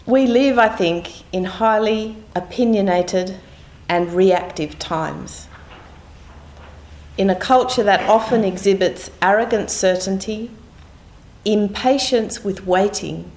We 0.04 0.26
live, 0.26 0.58
I 0.58 0.68
think, 0.68 1.24
in 1.32 1.44
highly 1.44 2.16
opinionated 2.36 3.40
and 3.88 4.12
reactive 4.12 4.78
times. 4.78 5.48
In 7.18 7.30
a 7.30 7.34
culture 7.34 7.82
that 7.82 8.08
often 8.08 8.44
exhibits 8.44 9.10
arrogant 9.20 9.70
certainty, 9.70 10.50
impatience 11.44 12.44
with 12.44 12.66
waiting, 12.66 13.32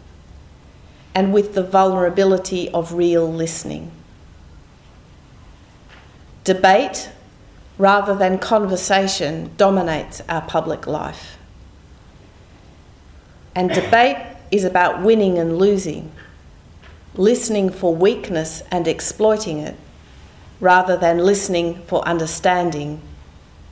and 1.14 1.34
with 1.34 1.54
the 1.54 1.64
vulnerability 1.64 2.70
of 2.70 2.94
real 2.94 3.32
listening. 3.32 3.92
Debate 6.44 7.10
rather 7.78 8.14
than 8.14 8.38
conversation 8.38 9.52
dominates 9.56 10.22
our 10.28 10.42
public 10.42 10.86
life. 10.86 11.38
And 13.56 13.70
debate 13.70 14.18
is 14.52 14.64
about 14.64 15.02
winning 15.02 15.38
and 15.38 15.58
losing, 15.58 16.12
listening 17.16 17.70
for 17.70 17.96
weakness 17.96 18.62
and 18.70 18.88
exploiting 18.88 19.60
it, 19.60 19.76
rather 20.60 20.98
than 20.98 21.20
listening 21.20 21.82
for 21.88 22.06
understanding, 22.08 23.02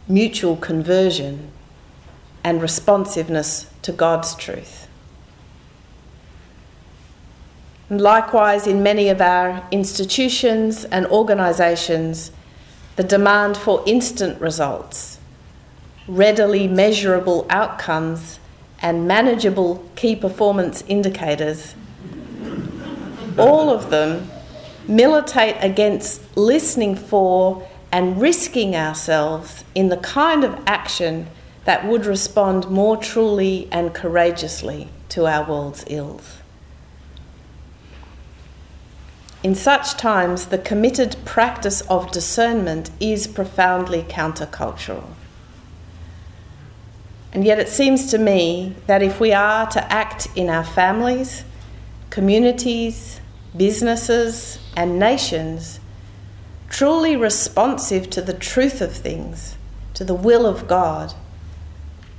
mutual 0.08 0.56
conversion, 0.56 1.52
and 2.44 2.62
responsiveness 2.62 3.68
to 3.82 3.92
God's 3.92 4.36
truth. 4.36 4.87
And 7.90 8.02
likewise, 8.02 8.68
in 8.68 8.84
many 8.84 9.10
of 9.10 9.22
our 9.22 9.66
institutions 9.72 10.84
and 10.86 11.06
organisations, 11.08 12.32
the 12.98 13.04
demand 13.04 13.56
for 13.56 13.84
instant 13.86 14.42
results, 14.42 15.20
readily 16.08 16.68
measurable 16.68 17.46
outcomes, 17.50 18.40
and 18.82 19.08
manageable 19.08 19.84
key 19.96 20.16
performance 20.16 20.84
indicators, 20.88 21.76
all 23.38 23.70
of 23.70 23.90
them 23.90 24.30
militate 24.88 25.56
against 25.62 26.22
listening 26.38 26.96
for 26.96 27.68
and 27.92 28.22
risking 28.22 28.76
ourselves 28.76 29.64
in 29.74 29.90
the 29.90 29.98
kind 29.98 30.44
of 30.44 30.60
action 30.68 31.28
that 31.66 31.86
would 31.86 32.06
respond 32.06 32.70
more 32.70 32.98
truly 32.98 33.68
and 33.72 33.94
courageously 33.94 34.88
to 35.10 35.26
our 35.26 35.48
world's 35.48 35.84
ills. 35.88 36.37
In 39.44 39.54
such 39.54 39.96
times, 39.98 40.48
the 40.48 40.58
committed 40.58 41.16
practice 41.24 41.82
of 41.82 42.12
discernment 42.12 42.90
is 43.00 43.28
profoundly 43.28 44.02
countercultural. 44.04 45.06
And 47.32 47.46
yet, 47.46 47.60
it 47.60 47.70
seems 47.70 48.10
to 48.12 48.18
me 48.18 48.76
that 48.88 49.04
if 49.04 49.20
we 49.20 49.34
are 49.34 49.68
to 49.68 49.94
act 49.94 50.28
in 50.36 50.50
our 50.50 50.64
families, 50.64 51.44
communities, 52.10 53.22
businesses, 53.56 54.58
and 54.76 54.98
nations, 54.98 55.80
truly 56.70 57.16
responsive 57.16 58.10
to 58.10 58.22
the 58.22 58.34
truth 58.34 58.82
of 58.82 58.92
things, 58.92 59.56
to 59.94 60.04
the 60.04 60.16
will 60.16 60.48
of 60.48 60.68
God, 60.68 61.14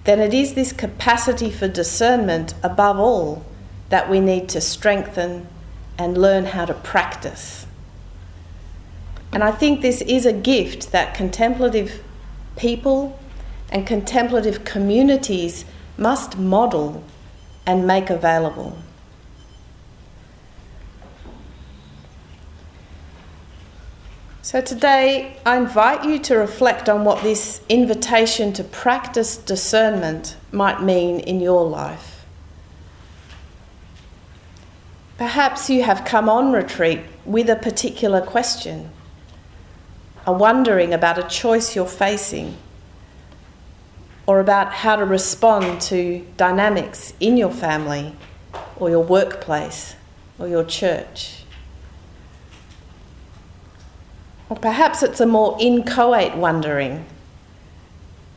then 0.04 0.20
it 0.20 0.32
is 0.32 0.54
this 0.54 0.72
capacity 0.72 1.50
for 1.50 1.68
discernment 1.68 2.54
above 2.62 2.98
all 2.98 3.44
that 3.88 4.08
we 4.08 4.20
need 4.20 4.48
to 4.50 4.60
strengthen 4.60 5.48
and 5.98 6.16
learn 6.16 6.46
how 6.46 6.64
to 6.64 6.74
practice. 6.74 7.66
And 9.32 9.44
I 9.44 9.50
think 9.50 9.82
this 9.82 10.00
is 10.02 10.24
a 10.24 10.32
gift 10.32 10.92
that 10.92 11.14
contemplative 11.14 12.02
people 12.56 13.18
and 13.70 13.86
contemplative 13.86 14.64
communities 14.64 15.64
must 15.98 16.38
model 16.38 17.04
and 17.66 17.86
make 17.86 18.08
available. 18.08 18.78
So, 24.40 24.62
today 24.62 25.36
I 25.44 25.58
invite 25.58 26.04
you 26.04 26.18
to 26.20 26.36
reflect 26.36 26.88
on 26.88 27.04
what 27.04 27.22
this 27.22 27.60
invitation 27.68 28.54
to 28.54 28.64
practice 28.64 29.36
discernment 29.36 30.36
might 30.52 30.82
mean 30.82 31.20
in 31.20 31.40
your 31.40 31.68
life. 31.68 32.17
Perhaps 35.18 35.68
you 35.68 35.82
have 35.82 36.04
come 36.04 36.28
on 36.28 36.52
retreat 36.52 37.00
with 37.24 37.50
a 37.50 37.56
particular 37.56 38.20
question, 38.20 38.88
a 40.24 40.32
wondering 40.32 40.94
about 40.94 41.18
a 41.18 41.24
choice 41.24 41.74
you're 41.74 41.86
facing, 41.86 42.56
or 44.26 44.38
about 44.38 44.72
how 44.72 44.94
to 44.94 45.04
respond 45.04 45.80
to 45.80 46.24
dynamics 46.36 47.14
in 47.18 47.36
your 47.36 47.50
family, 47.50 48.14
or 48.76 48.90
your 48.90 49.02
workplace, 49.02 49.96
or 50.38 50.46
your 50.46 50.62
church. 50.62 51.42
Or 54.48 54.56
perhaps 54.56 55.02
it's 55.02 55.20
a 55.20 55.26
more 55.26 55.56
inchoate 55.60 56.36
wondering 56.36 57.04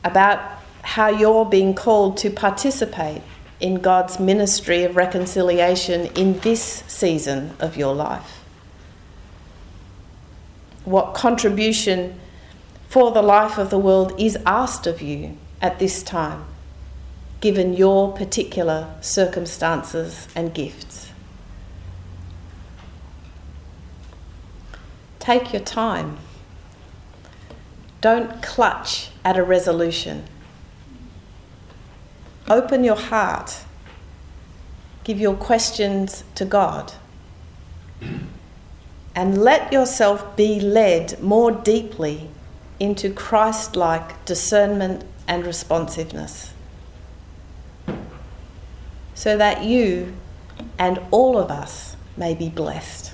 about 0.03 0.39
how 0.82 1.09
you're 1.09 1.45
being 1.45 1.75
called 1.75 2.17
to 2.17 2.32
participate 2.32 3.21
in 3.62 3.76
God's 3.76 4.20
ministry 4.20 4.84
of 4.84 4.95
reconciliation 4.95 6.07
in 6.07 6.39
this 6.39 6.84
season 6.88 7.53
of 7.59 7.78
your 7.78 7.93
life. 7.93 8.43
What 10.84 11.14
contribution 11.14 12.20
for 12.89 13.12
the 13.12 13.22
life 13.22 13.57
of 13.57 13.70
the 13.70 13.78
world 13.78 14.20
is 14.20 14.38
asked 14.45 14.88
of 14.88 15.01
you 15.01 15.38
at 15.62 15.80
this 15.80 16.03
time, 16.03 16.43
given 17.39 17.74
your 17.74 18.12
particular 18.12 18.93
circumstances 18.99 20.28
and 20.36 20.53
gifts. 20.53 21.12
Take 25.20 25.53
your 25.53 25.62
time. 25.62 26.18
Don't 28.01 28.41
clutch 28.41 29.12
at 29.24 29.38
a 29.38 29.43
resolution. 29.43 30.24
Open 32.50 32.84
your 32.84 32.96
heart. 32.96 33.64
Give 35.04 35.20
your 35.20 35.36
questions 35.36 36.24
to 36.36 36.46
God. 36.46 36.94
And 39.14 39.38
let 39.44 39.74
yourself 39.74 40.38
be 40.38 40.62
led 40.62 41.22
more 41.22 41.52
deeply 41.52 42.30
into 42.80 43.14
Christ 43.14 43.76
like 43.76 44.24
discernment 44.24 45.04
and 45.28 45.46
responsiveness. 45.46 46.54
So 49.14 49.38
that 49.38 49.64
you 49.66 50.14
and 50.80 51.00
all 51.12 51.38
of 51.38 51.52
us 51.52 51.98
may 52.16 52.34
be 52.34 52.48
blessed. 52.48 53.11